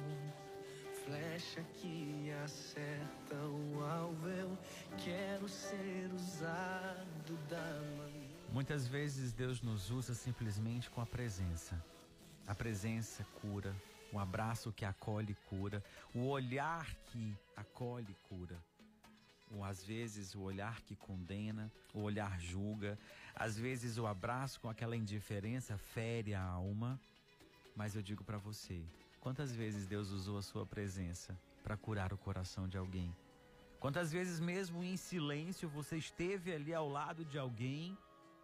flecha 1.04 1.62
que 1.74 2.30
acerta 2.44 3.34
o 3.34 3.82
alvo, 3.82 4.28
eu 4.28 4.56
quero 4.98 5.48
ser 5.48 6.08
usado 6.14 7.36
da 7.48 7.80
mão. 7.96 8.12
Muitas 8.52 8.86
vezes 8.86 9.32
Deus 9.32 9.60
nos 9.62 9.90
usa 9.90 10.14
simplesmente 10.14 10.88
com 10.90 11.00
a 11.00 11.06
presença. 11.06 11.82
A 12.46 12.54
presença 12.54 13.24
cura, 13.40 13.74
um 14.12 14.18
abraço 14.18 14.72
que 14.72 14.84
acolhe 14.84 15.36
cura, 15.48 15.82
o 16.14 16.28
olhar 16.28 16.86
que 17.06 17.36
acolhe 17.56 18.14
cura. 18.28 18.56
Ou 19.50 19.64
às 19.64 19.84
vezes 19.84 20.34
o 20.34 20.42
olhar 20.42 20.80
que 20.82 20.94
condena, 20.94 21.70
o 21.92 22.00
olhar 22.00 22.40
julga, 22.40 22.98
às 23.34 23.58
vezes 23.58 23.98
o 23.98 24.06
abraço 24.06 24.60
com 24.60 24.68
aquela 24.68 24.96
indiferença 24.96 25.76
fere 25.76 26.34
a 26.34 26.42
alma, 26.42 27.00
mas 27.74 27.96
eu 27.96 28.02
digo 28.02 28.22
para 28.22 28.38
você, 28.38 28.84
quantas 29.20 29.54
vezes 29.54 29.86
Deus 29.86 30.10
usou 30.10 30.38
a 30.38 30.42
sua 30.42 30.64
presença 30.64 31.36
para 31.64 31.76
curar 31.76 32.12
o 32.12 32.18
coração 32.18 32.68
de 32.68 32.78
alguém? 32.78 33.14
Quantas 33.80 34.12
vezes 34.12 34.38
mesmo 34.38 34.84
em 34.84 34.96
silêncio 34.96 35.68
você 35.68 35.96
esteve 35.96 36.52
ali 36.52 36.74
ao 36.74 36.88
lado 36.88 37.24
de 37.24 37.38
alguém 37.38 37.96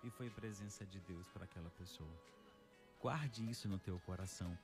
e 0.02 0.10
foi 0.10 0.30
presença 0.30 0.84
de 0.86 0.98
Deus 1.00 1.28
para 1.28 1.44
aquela 1.44 1.70
pessoa? 1.70 2.10
Guarde 3.00 3.48
isso 3.48 3.68
no 3.68 3.78
teu 3.78 4.00
coração. 4.00 4.58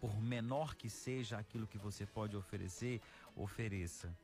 Por 0.00 0.20
menor 0.20 0.74
que 0.74 0.88
seja 0.88 1.38
aquilo 1.38 1.66
que 1.66 1.78
você 1.78 2.06
pode 2.06 2.36
oferecer, 2.36 3.00
ofereça. 3.36 4.16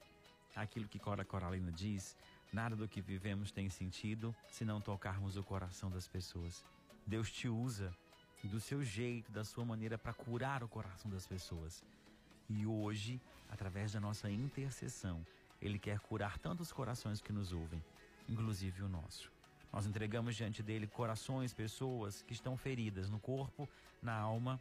Aquilo 0.55 0.89
que 0.89 0.99
Cora 0.99 1.25
Coralina 1.25 1.71
diz, 1.73 2.17
Nada 2.53 2.75
do 2.75 2.89
que 2.89 3.01
vivemos 3.01 3.53
tem 3.53 3.71
sentido 3.71 4.35
se 4.51 4.65
não 4.65 4.81
tocarmos 4.81 5.37
o 5.37 5.43
coração 5.43 5.89
das 5.89 6.09
pessoas. 6.09 6.65
Deus 7.07 7.31
te 7.31 7.48
usa 7.48 7.94
do 8.42 8.59
seu 8.59 8.83
jeito, 8.83 9.31
da 9.31 9.44
sua 9.44 9.65
maneira 9.65 9.96
para 9.96 10.13
curar 10.13 10.65
o 10.65 10.69
coração 10.69 11.09
das 11.11 11.27
pessoas. 11.27 11.85
E 12.48 12.67
hoje, 12.67 13.21
através 13.48 13.92
da 13.92 14.01
nossa 14.01 14.29
intercessão, 14.29 15.25
Ele 15.63 15.79
quer 15.79 16.01
curar 16.01 16.38
tantos 16.38 16.73
corações 16.73 17.21
que 17.21 17.33
nos 17.33 17.53
ouvem, 17.53 17.83
inclusive 18.29 18.83
o 18.83 18.88
nosso. 18.88 19.31
Nós 19.73 19.87
entregamos 19.87 20.35
diante 20.35 20.61
dele 20.61 20.88
corações, 20.88 21.55
pessoas 21.55 22.23
que 22.23 22.33
estão 22.33 22.57
feridas 22.57 23.09
no 23.09 23.21
corpo, 23.21 23.69
na 24.03 24.15
alma 24.15 24.59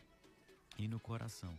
e 0.78 0.88
no 0.88 1.00
coração. 1.00 1.58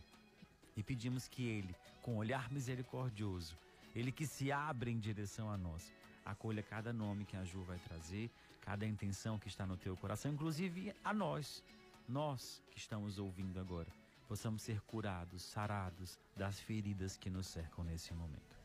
E 0.77 0.81
pedimos 0.81 1.27
que 1.27 1.43
Ele, 1.43 1.75
com 2.01 2.15
olhar 2.15 2.49
misericordioso, 2.49 3.57
Ele 3.95 4.11
que 4.11 4.25
se 4.25 4.51
abre 4.51 4.91
em 4.91 4.99
direção 4.99 5.49
a 5.49 5.57
nós, 5.57 5.91
acolha 6.25 6.63
cada 6.63 6.93
nome 6.93 7.25
que 7.25 7.35
a 7.35 7.43
Ju 7.43 7.61
vai 7.63 7.77
trazer, 7.79 8.31
cada 8.61 8.85
intenção 8.85 9.37
que 9.37 9.47
está 9.47 9.65
no 9.65 9.75
teu 9.75 9.97
coração, 9.97 10.31
inclusive 10.31 10.93
a 11.03 11.13
nós, 11.13 11.63
nós 12.07 12.61
que 12.71 12.77
estamos 12.77 13.17
ouvindo 13.17 13.59
agora, 13.59 13.89
possamos 14.27 14.61
ser 14.61 14.79
curados, 14.81 15.41
sarados 15.43 16.17
das 16.37 16.59
feridas 16.59 17.17
que 17.17 17.29
nos 17.29 17.47
cercam 17.47 17.83
nesse 17.83 18.13
momento. 18.13 18.55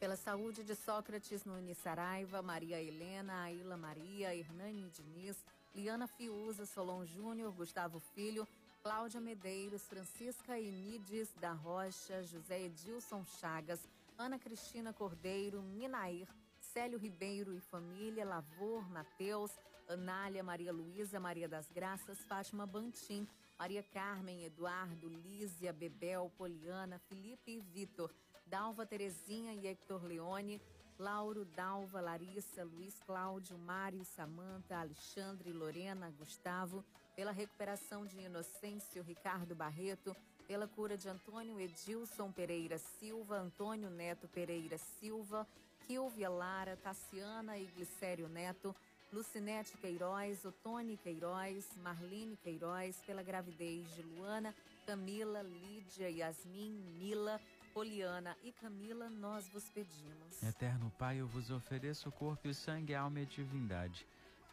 Pela 0.00 0.16
saúde 0.16 0.62
de 0.64 0.74
Sócrates 0.74 1.44
Nunes 1.44 1.78
Saraiva, 1.78 2.42
Maria 2.42 2.82
Helena, 2.82 3.44
Aila 3.44 3.76
Maria, 3.76 4.34
Hernani 4.34 4.90
Diniz, 4.90 5.36
Liana 5.74 6.06
Fiuza, 6.06 6.66
Solon 6.66 7.06
Júnior, 7.06 7.52
Gustavo 7.52 8.00
Filho, 8.14 8.46
Cláudia 8.82 9.20
Medeiros, 9.20 9.82
Francisca 9.88 10.58
Enides 10.58 11.32
da 11.40 11.52
Rocha, 11.52 12.22
José 12.22 12.62
Edilson 12.62 13.24
Chagas, 13.40 13.80
Ana 14.18 14.38
Cristina 14.38 14.94
Cordeiro, 14.94 15.60
Minair, 15.62 16.26
Célio 16.58 16.98
Ribeiro 16.98 17.52
e 17.52 17.60
família, 17.60 18.24
Lavor, 18.24 18.88
Mateus, 18.90 19.50
Anália, 19.86 20.42
Maria 20.42 20.72
Luísa, 20.72 21.20
Maria 21.20 21.46
das 21.46 21.70
Graças, 21.70 22.24
Fátima 22.24 22.66
Bantim, 22.66 23.28
Maria 23.58 23.82
Carmen, 23.82 24.42
Eduardo, 24.44 25.08
Lísia, 25.08 25.70
Bebel, 25.70 26.32
Poliana, 26.36 26.98
Felipe 26.98 27.52
e 27.52 27.60
Vitor, 27.60 28.10
Dalva 28.46 28.86
Terezinha 28.86 29.52
e 29.52 29.66
Hector 29.66 30.02
Leone, 30.02 30.62
Lauro, 30.98 31.44
Dalva, 31.44 32.00
Larissa, 32.00 32.64
Luiz 32.64 32.98
Cláudio, 33.02 33.58
Mário, 33.58 34.02
Samanta, 34.02 34.78
Alexandre, 34.78 35.52
Lorena, 35.52 36.10
Gustavo, 36.10 36.82
pela 37.14 37.32
recuperação 37.32 38.06
de 38.06 38.18
Inocêncio, 38.20 39.02
Ricardo 39.02 39.54
Barreto, 39.54 40.16
pela 40.46 40.66
cura 40.66 40.96
de 40.96 41.08
Antônio 41.08 41.60
Edilson 41.60 42.30
Pereira 42.30 42.78
Silva, 42.78 43.36
Antônio 43.36 43.90
Neto 43.90 44.28
Pereira 44.28 44.78
Silva, 44.78 45.46
Kilvia 45.86 46.28
Lara, 46.28 46.76
Tassiana 46.76 47.58
e 47.58 47.66
Glicério 47.76 48.28
Neto, 48.28 48.74
Lucinete 49.12 49.76
Queiroz, 49.78 50.44
Otone 50.44 50.96
Queiroz, 50.96 51.64
Marlene 51.82 52.36
Queiroz, 52.36 52.96
pela 53.06 53.22
gravidez 53.22 53.88
de 53.94 54.02
Luana, 54.02 54.54
Camila, 54.86 55.42
Lídia, 55.42 56.10
Yasmin, 56.10 56.72
Mila, 56.98 57.40
Poliana 57.72 58.36
e 58.42 58.52
Camila, 58.52 59.08
nós 59.10 59.46
vos 59.48 59.68
pedimos. 59.68 60.42
Eterno 60.42 60.92
Pai, 60.98 61.18
eu 61.20 61.26
vos 61.26 61.50
ofereço 61.50 62.08
o 62.08 62.12
corpo 62.12 62.46
e 62.46 62.50
o 62.50 62.54
sangue, 62.54 62.94
a 62.94 63.02
alma 63.02 63.20
e 63.20 63.26
divindade 63.26 64.06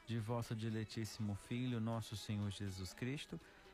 de 0.05 0.19
vosso 0.19 0.53
diletíssimo 0.55 1.35
Filho, 1.47 1.79
nosso 1.79 2.17
Senhor 2.17 2.51
Jesus 2.51 2.93
Cristo, 2.93 3.39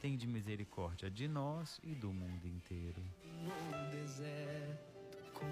Tende 0.00 0.26
misericórdia 0.26 1.10
de 1.10 1.28
nós 1.28 1.78
e 1.84 1.94
do 1.94 2.10
mundo 2.10 2.48
inteiro. 2.48 3.02
No 3.42 3.90
deserto 3.90 5.18
com 5.34 5.44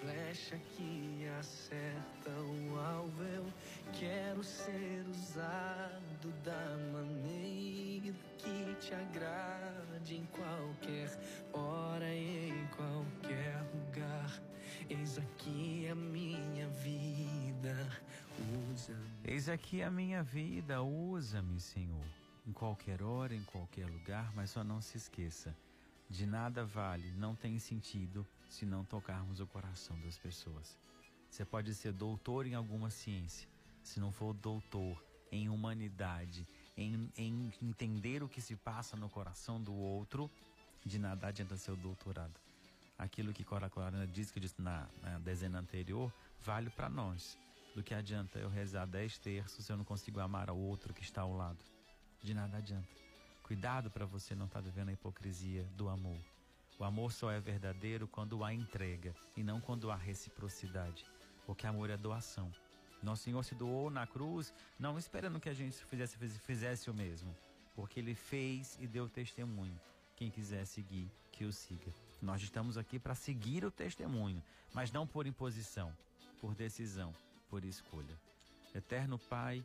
flecha 0.00 0.56
que 0.74 1.26
acerta 1.38 2.30
o 2.30 2.78
alvo, 2.78 3.22
eu 3.22 3.44
quero 3.92 4.42
ser 4.42 5.04
usado 5.10 6.32
da 6.42 6.76
maneira 6.90 8.14
que 8.38 8.74
te 8.80 8.94
agrade 8.94 10.16
em 10.16 10.26
qualquer 10.26 11.10
hora 11.52 12.14
e 12.14 12.48
em 12.48 12.66
qualquer 12.68 13.62
lugar. 13.74 14.42
Eis 14.88 15.18
aqui 15.18 15.86
a 15.90 15.94
minha 15.94 16.66
vida, 16.68 17.76
usa-me. 18.70 19.10
Eis 19.22 19.50
aqui 19.50 19.82
a 19.82 19.90
minha 19.90 20.22
vida, 20.22 20.82
usa-me, 20.82 21.60
Senhor 21.60 22.23
em 22.46 22.52
qualquer 22.52 23.02
hora, 23.02 23.34
em 23.34 23.42
qualquer 23.44 23.86
lugar, 23.86 24.32
mas 24.34 24.50
só 24.50 24.62
não 24.62 24.80
se 24.80 24.96
esqueça: 24.96 25.56
de 26.08 26.26
nada 26.26 26.64
vale, 26.64 27.10
não 27.12 27.34
tem 27.34 27.58
sentido 27.58 28.26
se 28.48 28.64
não 28.64 28.84
tocarmos 28.84 29.40
o 29.40 29.46
coração 29.46 29.98
das 30.00 30.18
pessoas. 30.18 30.78
Você 31.30 31.44
pode 31.44 31.74
ser 31.74 31.92
doutor 31.92 32.46
em 32.46 32.54
alguma 32.54 32.90
ciência, 32.90 33.48
se 33.82 33.98
não 33.98 34.12
for 34.12 34.32
doutor 34.32 35.02
em 35.32 35.48
humanidade, 35.48 36.46
em, 36.76 37.10
em 37.16 37.52
entender 37.60 38.22
o 38.22 38.28
que 38.28 38.40
se 38.40 38.54
passa 38.54 38.96
no 38.96 39.08
coração 39.08 39.60
do 39.60 39.74
outro, 39.74 40.30
de 40.84 40.98
nada 40.98 41.26
adianta 41.26 41.56
seu 41.56 41.74
doutorado. 41.76 42.38
Aquilo 42.96 43.32
que 43.32 43.42
Cora 43.42 43.68
Clarana 43.68 44.06
diz, 44.06 44.30
que 44.30 44.38
eu 44.38 44.42
disse 44.42 44.60
na, 44.62 44.86
na 45.02 45.18
dezena 45.18 45.58
anterior, 45.58 46.12
vale 46.40 46.70
para 46.70 46.88
nós. 46.88 47.36
Do 47.74 47.82
que 47.82 47.92
adianta 47.92 48.38
eu 48.38 48.48
rezar 48.48 48.86
dez 48.86 49.18
terços 49.18 49.64
se 49.64 49.72
eu 49.72 49.76
não 49.76 49.84
consigo 49.84 50.20
amar 50.20 50.48
o 50.48 50.56
outro 50.56 50.94
que 50.94 51.02
está 51.02 51.22
ao 51.22 51.34
lado? 51.34 51.73
De 52.24 52.32
nada 52.32 52.56
adianta. 52.56 52.88
Cuidado 53.42 53.90
para 53.90 54.06
você 54.06 54.34
não 54.34 54.46
estar 54.46 54.60
tá 54.60 54.64
vivendo 54.64 54.88
a 54.88 54.92
hipocrisia 54.92 55.62
do 55.76 55.90
amor. 55.90 56.18
O 56.78 56.82
amor 56.82 57.12
só 57.12 57.30
é 57.30 57.38
verdadeiro 57.38 58.08
quando 58.08 58.42
há 58.42 58.52
entrega 58.52 59.14
e 59.36 59.42
não 59.42 59.60
quando 59.60 59.90
há 59.90 59.94
reciprocidade, 59.94 61.04
porque 61.44 61.66
amor 61.66 61.90
é 61.90 61.96
doação. 61.96 62.50
Nosso 63.02 63.24
Senhor 63.24 63.44
se 63.44 63.54
doou 63.54 63.90
na 63.90 64.06
cruz, 64.06 64.54
não 64.78 64.98
esperando 64.98 65.38
que 65.38 65.50
a 65.50 65.54
gente 65.54 65.76
fizesse, 65.84 66.16
fizesse 66.38 66.90
o 66.90 66.94
mesmo, 66.94 67.36
porque 67.76 68.00
Ele 68.00 68.14
fez 68.14 68.78
e 68.80 68.86
deu 68.86 69.06
testemunho. 69.06 69.78
Quem 70.16 70.30
quiser 70.30 70.64
seguir, 70.64 71.10
que 71.30 71.44
o 71.44 71.52
siga. 71.52 71.92
Nós 72.22 72.42
estamos 72.42 72.78
aqui 72.78 72.98
para 72.98 73.14
seguir 73.14 73.66
o 73.66 73.70
testemunho, 73.70 74.42
mas 74.72 74.90
não 74.90 75.06
por 75.06 75.26
imposição, 75.26 75.94
por 76.40 76.54
decisão, 76.54 77.14
por 77.50 77.62
escolha. 77.64 78.18
Eterno 78.74 79.18
Pai, 79.18 79.64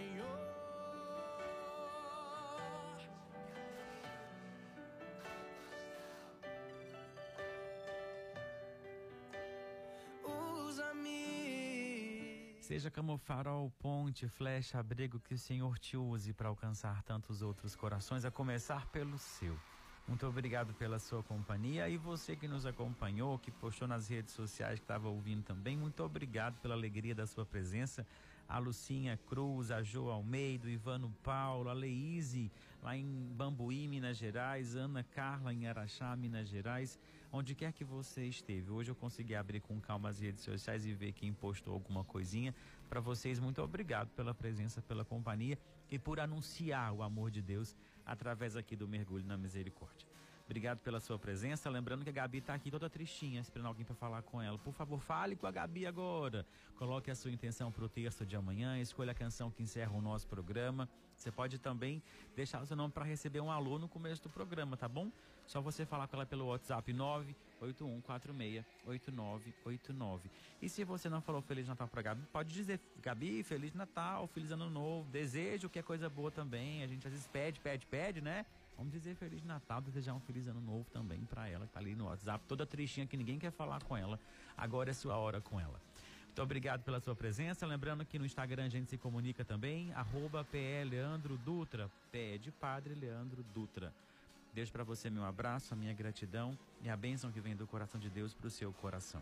Seja 12.71 12.89
como 12.89 13.17
farol, 13.17 13.69
ponte, 13.81 14.29
flecha, 14.29 14.79
abrigo 14.79 15.19
que 15.19 15.33
o 15.33 15.37
Senhor 15.37 15.77
te 15.77 15.97
use 15.97 16.31
para 16.31 16.47
alcançar 16.47 17.03
tantos 17.03 17.41
outros 17.41 17.75
corações, 17.75 18.23
a 18.23 18.31
começar 18.31 18.85
pelo 18.85 19.17
seu. 19.17 19.59
Muito 20.07 20.25
obrigado 20.25 20.73
pela 20.75 20.97
sua 20.97 21.21
companhia 21.21 21.89
e 21.89 21.97
você 21.97 22.33
que 22.33 22.47
nos 22.47 22.65
acompanhou, 22.65 23.37
que 23.37 23.51
postou 23.51 23.89
nas 23.89 24.07
redes 24.07 24.33
sociais, 24.33 24.79
que 24.79 24.85
estava 24.85 25.09
ouvindo 25.09 25.43
também, 25.43 25.75
muito 25.75 26.01
obrigado 26.01 26.61
pela 26.61 26.73
alegria 26.73 27.13
da 27.13 27.27
sua 27.27 27.45
presença. 27.45 28.07
A 28.47 28.57
Lucinha 28.57 29.19
Cruz, 29.27 29.69
a 29.69 29.83
Jo 29.83 30.09
Almeida, 30.09 30.69
Ivano 30.69 31.13
Paulo, 31.21 31.69
a 31.69 31.73
Leíse, 31.73 32.49
lá 32.81 32.95
em 32.95 33.05
Bambuí, 33.35 33.85
Minas 33.85 34.15
Gerais, 34.15 34.77
Ana 34.77 35.03
Carla 35.03 35.53
em 35.53 35.67
Araxá, 35.67 36.15
Minas 36.15 36.47
Gerais, 36.47 36.97
onde 37.31 37.55
quer 37.55 37.71
que 37.71 37.83
você 37.83 38.25
esteve. 38.25 38.69
Hoje 38.69 38.91
eu 38.91 38.95
consegui 38.95 39.35
abrir 39.35 39.61
com 39.61 39.79
calma 39.79 40.09
as 40.09 40.19
redes 40.19 40.43
sociais 40.43 40.85
e 40.85 40.93
ver 40.93 41.13
quem 41.13 41.33
postou 41.33 41.73
alguma 41.73 42.03
coisinha. 42.03 42.53
Para 42.89 42.99
vocês, 42.99 43.39
muito 43.39 43.61
obrigado 43.61 44.09
pela 44.09 44.33
presença, 44.33 44.81
pela 44.81 45.05
companhia 45.05 45.57
e 45.89 45.97
por 45.97 46.19
anunciar 46.19 46.93
o 46.93 47.01
amor 47.01 47.31
de 47.31 47.41
Deus 47.41 47.75
através 48.05 48.55
aqui 48.55 48.75
do 48.75 48.87
Mergulho 48.87 49.25
na 49.25 49.37
Misericórdia. 49.37 50.07
Obrigado 50.45 50.79
pela 50.79 50.99
sua 50.99 51.17
presença. 51.17 51.69
Lembrando 51.69 52.03
que 52.03 52.09
a 52.09 52.13
Gabi 52.13 52.39
está 52.39 52.53
aqui 52.53 52.69
toda 52.69 52.89
tristinha, 52.89 53.39
esperando 53.39 53.67
alguém 53.67 53.85
para 53.85 53.95
falar 53.95 54.21
com 54.21 54.41
ela. 54.41 54.57
Por 54.57 54.73
favor, 54.73 54.99
fale 54.99 55.33
com 55.33 55.47
a 55.47 55.51
Gabi 55.51 55.85
agora. 55.85 56.45
Coloque 56.75 57.09
a 57.09 57.15
sua 57.15 57.31
intenção 57.31 57.71
para 57.71 57.85
o 57.85 57.87
texto 57.87 58.25
de 58.25 58.35
amanhã. 58.35 58.77
Escolha 58.77 59.13
a 59.13 59.15
canção 59.15 59.49
que 59.49 59.63
encerra 59.63 59.93
o 59.93 60.01
nosso 60.01 60.27
programa. 60.27 60.89
Você 61.21 61.31
pode 61.31 61.59
também 61.59 62.01
deixar 62.35 62.63
o 62.63 62.65
seu 62.65 62.75
nome 62.75 62.91
para 62.91 63.05
receber 63.05 63.39
um 63.41 63.51
alô 63.51 63.77
no 63.77 63.87
começo 63.87 64.23
do 64.23 64.29
programa, 64.29 64.75
tá 64.75 64.87
bom? 64.87 65.11
Só 65.45 65.61
você 65.61 65.85
falar 65.85 66.07
com 66.07 66.15
ela 66.15 66.25
pelo 66.25 66.47
WhatsApp 66.47 66.91
981468989. 67.61 70.21
E 70.63 70.67
se 70.67 70.83
você 70.83 71.09
não 71.09 71.21
falou 71.21 71.43
Feliz 71.43 71.67
Natal 71.67 71.87
para 71.87 72.01
Gabi, 72.01 72.23
pode 72.33 72.51
dizer 72.51 72.79
Gabi, 73.03 73.43
Feliz 73.43 73.75
Natal, 73.75 74.25
Feliz 74.25 74.49
Ano 74.49 74.67
Novo. 74.67 75.07
Desejo 75.11 75.69
que 75.69 75.77
é 75.77 75.83
coisa 75.83 76.09
boa 76.09 76.31
também. 76.31 76.81
A 76.81 76.87
gente 76.87 77.05
às 77.05 77.13
vezes 77.13 77.27
pede, 77.27 77.59
pede, 77.59 77.85
pede, 77.85 78.19
né? 78.19 78.43
Vamos 78.75 78.91
dizer 78.91 79.13
Feliz 79.13 79.43
Natal, 79.43 79.79
desejar 79.79 80.15
um 80.15 80.19
Feliz 80.21 80.47
Ano 80.47 80.61
Novo 80.61 80.87
também 80.91 81.23
para 81.25 81.47
ela, 81.47 81.67
que 81.67 81.73
tá 81.73 81.79
ali 81.79 81.93
no 81.93 82.05
WhatsApp, 82.05 82.43
toda 82.47 82.65
tristinha 82.65 83.05
que 83.05 83.15
ninguém 83.15 83.37
quer 83.37 83.51
falar 83.51 83.83
com 83.83 83.95
ela. 83.95 84.19
Agora 84.57 84.89
é 84.89 84.93
sua 84.93 85.17
hora 85.17 85.39
com 85.39 85.59
ela. 85.59 85.79
Muito 86.31 86.43
obrigado 86.43 86.81
pela 86.83 87.01
sua 87.01 87.13
presença. 87.13 87.67
Lembrando 87.67 88.05
que 88.05 88.17
no 88.17 88.25
Instagram 88.25 88.63
a 88.63 88.69
gente 88.69 88.89
se 88.89 88.97
comunica 88.97 89.43
também, 89.43 89.91
arroba 89.93 90.45
PE 90.45 90.85
Leandro 90.85 91.37
Dutra, 91.37 91.91
PE 92.09 92.37
de 92.37 92.51
Padre 92.53 92.95
Leandro 92.95 93.43
Dutra. 93.53 93.93
Deixo 94.53 94.71
para 94.71 94.85
você 94.85 95.09
meu 95.09 95.25
abraço, 95.25 95.73
a 95.73 95.77
minha 95.77 95.93
gratidão 95.93 96.57
e 96.81 96.89
a 96.89 96.95
bênção 96.95 97.33
que 97.33 97.41
vem 97.41 97.53
do 97.53 97.67
coração 97.67 97.99
de 97.99 98.09
Deus 98.09 98.33
para 98.33 98.47
o 98.47 98.49
seu 98.49 98.71
coração. 98.71 99.21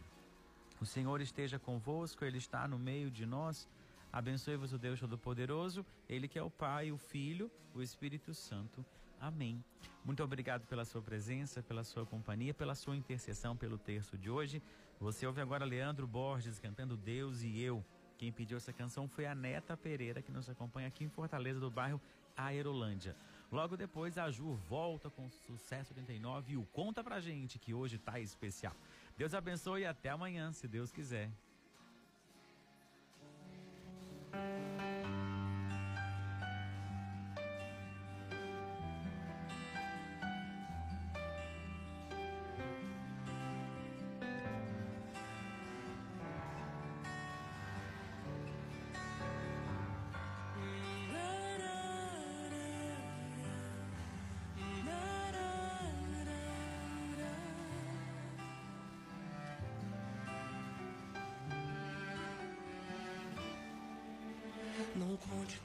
O 0.79 0.85
Senhor 0.85 1.19
esteja 1.19 1.57
convosco, 1.57 2.23
Ele 2.23 2.37
está 2.37 2.67
no 2.67 2.77
meio 2.77 3.09
de 3.09 3.25
nós. 3.25 3.67
Abençoe-vos 4.13 4.71
o 4.71 4.77
Deus 4.77 4.99
Todo-Poderoso, 4.99 5.83
Ele 6.07 6.27
que 6.27 6.37
é 6.37 6.43
o 6.43 6.51
Pai, 6.51 6.91
o 6.91 6.97
Filho, 6.99 7.49
o 7.73 7.81
Espírito 7.81 8.35
Santo. 8.35 8.85
Amém. 9.19 9.63
Muito 10.05 10.23
obrigado 10.23 10.67
pela 10.67 10.85
sua 10.85 11.01
presença, 11.01 11.63
pela 11.63 11.83
sua 11.83 12.05
companhia, 12.05 12.53
pela 12.53 12.75
sua 12.75 12.95
intercessão 12.95 13.57
pelo 13.57 13.79
texto 13.79 14.15
de 14.15 14.29
hoje. 14.29 14.61
Você 14.99 15.25
ouve 15.25 15.39
agora 15.39 15.63
Leandro 15.63 16.05
Borges 16.05 16.59
cantando 16.59 16.97
Deus 16.97 17.41
e 17.41 17.61
Eu. 17.61 17.83
Quem 18.17 18.33
pediu 18.33 18.57
essa 18.57 18.73
canção 18.73 19.07
foi 19.07 19.25
a 19.25 19.33
Neta 19.33 19.77
Pereira, 19.77 20.21
que 20.21 20.29
nos 20.29 20.49
acompanha 20.49 20.89
aqui 20.89 21.05
em 21.05 21.09
Fortaleza, 21.09 21.57
do 21.57 21.71
bairro 21.71 22.01
Aerolândia. 22.35 23.15
Logo 23.49 23.77
depois, 23.77 24.17
a 24.17 24.29
Ju 24.29 24.55
volta 24.67 25.09
com 25.09 25.29
Sucesso 25.29 25.93
89 25.93 26.51
e 26.51 26.57
o 26.57 26.65
Conta 26.65 27.01
Pra 27.01 27.21
Gente, 27.21 27.57
que 27.57 27.73
hoje 27.73 27.97
tá 27.97 28.19
especial. 28.19 28.75
Deus 29.17 29.33
abençoe 29.33 29.81
e 29.81 29.85
até 29.85 30.09
amanhã, 30.09 30.51
se 30.51 30.67
Deus 30.67 30.91
quiser. 30.91 31.31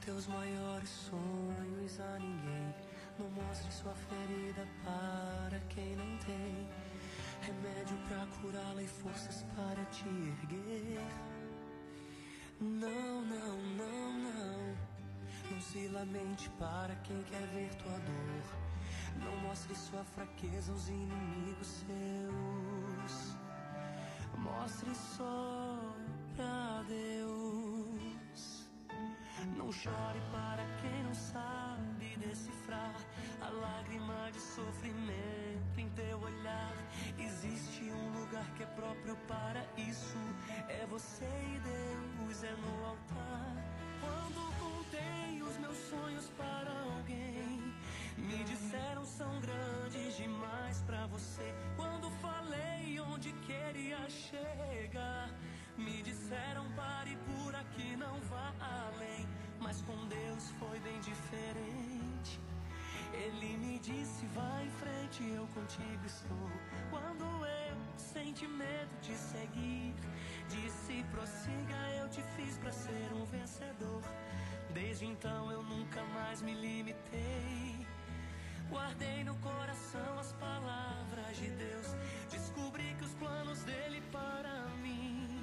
Teus 0.05 0.27
maiores 0.27 0.89
sonhos 0.89 1.99
a 1.99 2.19
ninguém. 2.19 2.75
Não 3.17 3.27
mostre 3.31 3.71
sua 3.71 3.93
ferida 3.95 4.67
para 4.83 5.59
quem 5.69 5.95
não 5.95 6.17
tem 6.19 6.69
remédio 7.41 7.97
para 8.07 8.27
curá-la 8.39 8.83
e 8.83 8.87
forças 8.87 9.43
para 9.55 9.83
te 9.85 10.07
erguer. 10.07 11.01
Não, 12.61 13.21
não, 13.21 13.57
não, 13.57 14.13
não. 14.13 14.75
Não 15.51 15.61
se 15.61 15.87
lamente 15.87 16.49
para 16.51 16.95
quem 16.97 17.23
quer 17.23 17.47
ver 17.47 17.73
tua 17.75 17.97
dor. 17.99 19.23
Não 19.23 19.35
mostre 19.37 19.75
sua 19.75 20.03
fraqueza 20.03 20.71
aos 20.71 20.87
inimigos 20.87 21.83
seus. 21.87 23.35
Mostre 24.37 24.93
só 24.93 25.95
pra 26.35 26.83
Deus. 26.87 27.34
Não 29.55 29.71
chore 29.71 30.21
para 30.31 30.63
quem 30.81 31.03
não 31.03 31.13
sabe 31.13 32.17
decifrar 32.17 32.93
a 33.41 33.49
lágrima 33.49 34.29
de 34.31 34.39
sofrimento 34.39 35.77
em 35.77 35.89
teu 35.89 36.19
olhar. 36.19 36.73
Existe 37.17 37.83
um 37.83 38.19
lugar 38.19 38.45
que 38.55 38.63
é 38.63 38.65
próprio 38.67 39.15
para 39.27 39.65
isso. 39.77 40.17
É 40.67 40.85
você 40.87 41.25
e 41.25 41.59
Deus, 41.59 42.43
é 42.43 42.51
no 42.51 42.85
altar. 42.85 43.55
Quando 44.01 44.53
contei 44.59 45.41
os 45.41 45.57
meus 45.57 45.77
sonhos 45.89 46.29
para 46.37 46.71
alguém, 46.81 47.73
me 48.17 48.43
disseram 48.43 49.05
são 49.05 49.39
grandes 49.39 50.17
demais 50.17 50.81
para 50.81 51.07
você. 51.07 51.53
Quando 51.77 52.09
falei 52.21 52.99
onde 52.99 53.31
queria 53.47 54.09
chegar, 54.09 55.29
me 55.77 56.01
disseram 56.03 56.69
pare 56.73 57.17
por 57.25 57.55
aqui, 57.55 57.95
não 57.95 58.19
vá 58.21 58.53
além. 58.59 59.44
Mas 59.59 59.81
com 59.81 60.07
Deus 60.07 60.51
foi 60.59 60.79
bem 60.79 60.99
diferente. 60.99 62.39
Ele 63.13 63.57
me 63.57 63.79
disse, 63.79 64.25
vai 64.27 64.65
em 64.65 64.69
frente, 64.71 65.23
eu 65.33 65.47
contigo 65.47 66.05
estou. 66.05 66.49
Quando 66.89 67.23
eu 67.23 67.77
senti 67.97 68.47
medo 68.47 68.89
de 69.01 69.15
seguir, 69.15 69.95
disse, 70.49 71.03
prossiga, 71.11 71.75
eu 71.99 72.09
te 72.09 72.21
fiz 72.35 72.57
para 72.57 72.71
ser 72.71 73.13
um 73.13 73.25
vencedor. 73.25 74.01
Desde 74.73 75.05
então 75.05 75.51
eu 75.51 75.63
nunca 75.63 76.03
mais 76.13 76.41
me 76.41 76.53
limitei. 76.53 77.87
Guardei 78.69 79.23
no 79.23 79.35
coração 79.35 80.19
as 80.19 80.33
palavras 80.33 81.37
de 81.37 81.49
Deus. 81.51 81.95
Descobri 82.29 82.95
que 82.97 83.05
os 83.05 83.13
planos 83.13 83.63
dele 83.63 84.01
para 84.11 84.67
mim 84.83 85.39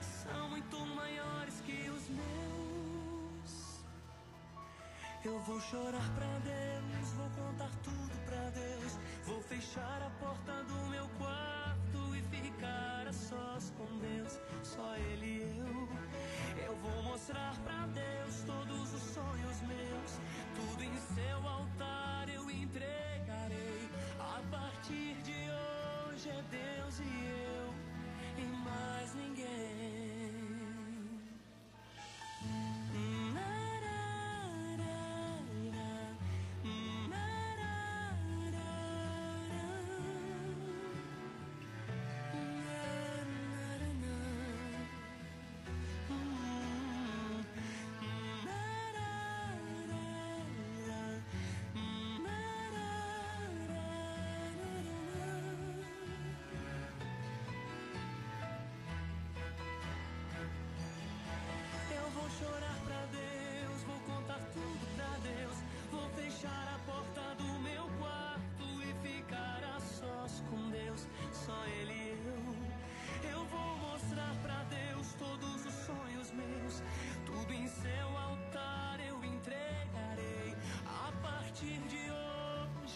são 0.00 0.48
muito 0.48 0.78
maiores 0.86 1.60
que 1.60 1.90
os 1.90 2.08
meus. 2.08 2.67
Eu 5.24 5.38
vou 5.40 5.60
chorar 5.60 6.08
pra 6.14 6.38
Deus, 6.44 7.12
vou 7.14 7.28
contar 7.30 7.70
tudo 7.82 8.24
pra 8.24 8.50
Deus. 8.50 8.98
Vou 9.26 9.42
fechar 9.42 10.00
a 10.00 10.10
porta 10.24 10.62
do 10.64 10.90
meu 10.90 11.08
quarto 11.18 12.16
e 12.16 12.22
ficar 12.36 13.06
a 13.08 13.12
sós 13.12 13.72
com 13.76 13.98
Deus, 13.98 14.38
só 14.62 14.96
Ele 14.96 15.26
e 15.26 15.58
eu. 15.58 16.66
Eu 16.66 16.76
vou 16.76 17.02
mostrar 17.02 17.52
pra 17.64 17.86
Deus 17.86 18.42
todos 18.46 18.94
os 18.94 19.02
sonhos 19.02 19.60
meus, 19.62 20.20
tudo 20.54 20.84
em 20.84 20.96
seu 21.14 21.48
altar 21.48 22.28
eu 22.28 22.48
entregarei. 22.50 23.07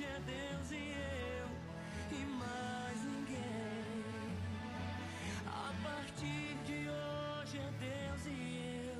Hoje 0.03 0.05
é 0.05 0.21
Deus 0.21 0.71
e 0.73 0.75
eu 0.75 1.49
e 2.19 2.25
mais 2.25 3.05
ninguém. 3.05 4.35
A 5.47 5.73
partir 5.83 6.57
de 6.67 6.89
hoje 6.89 7.59
é 7.59 7.71
Deus 7.79 8.27
e 8.27 8.91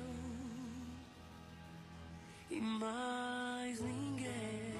eu 2.51 2.57
e 2.57 2.61
mais 2.61 3.81
ninguém. 3.81 4.73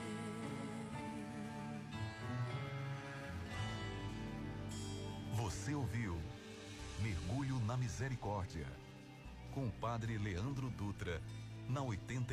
Você 5.35 5.73
ouviu 5.73 6.17
Mergulho 7.01 7.59
na 7.61 7.75
Misericórdia 7.75 8.67
com 9.51 9.67
o 9.67 9.71
Padre 9.71 10.17
Leandro 10.17 10.69
Dutra 10.69 11.21
na 11.67 11.81
89. 11.81 12.23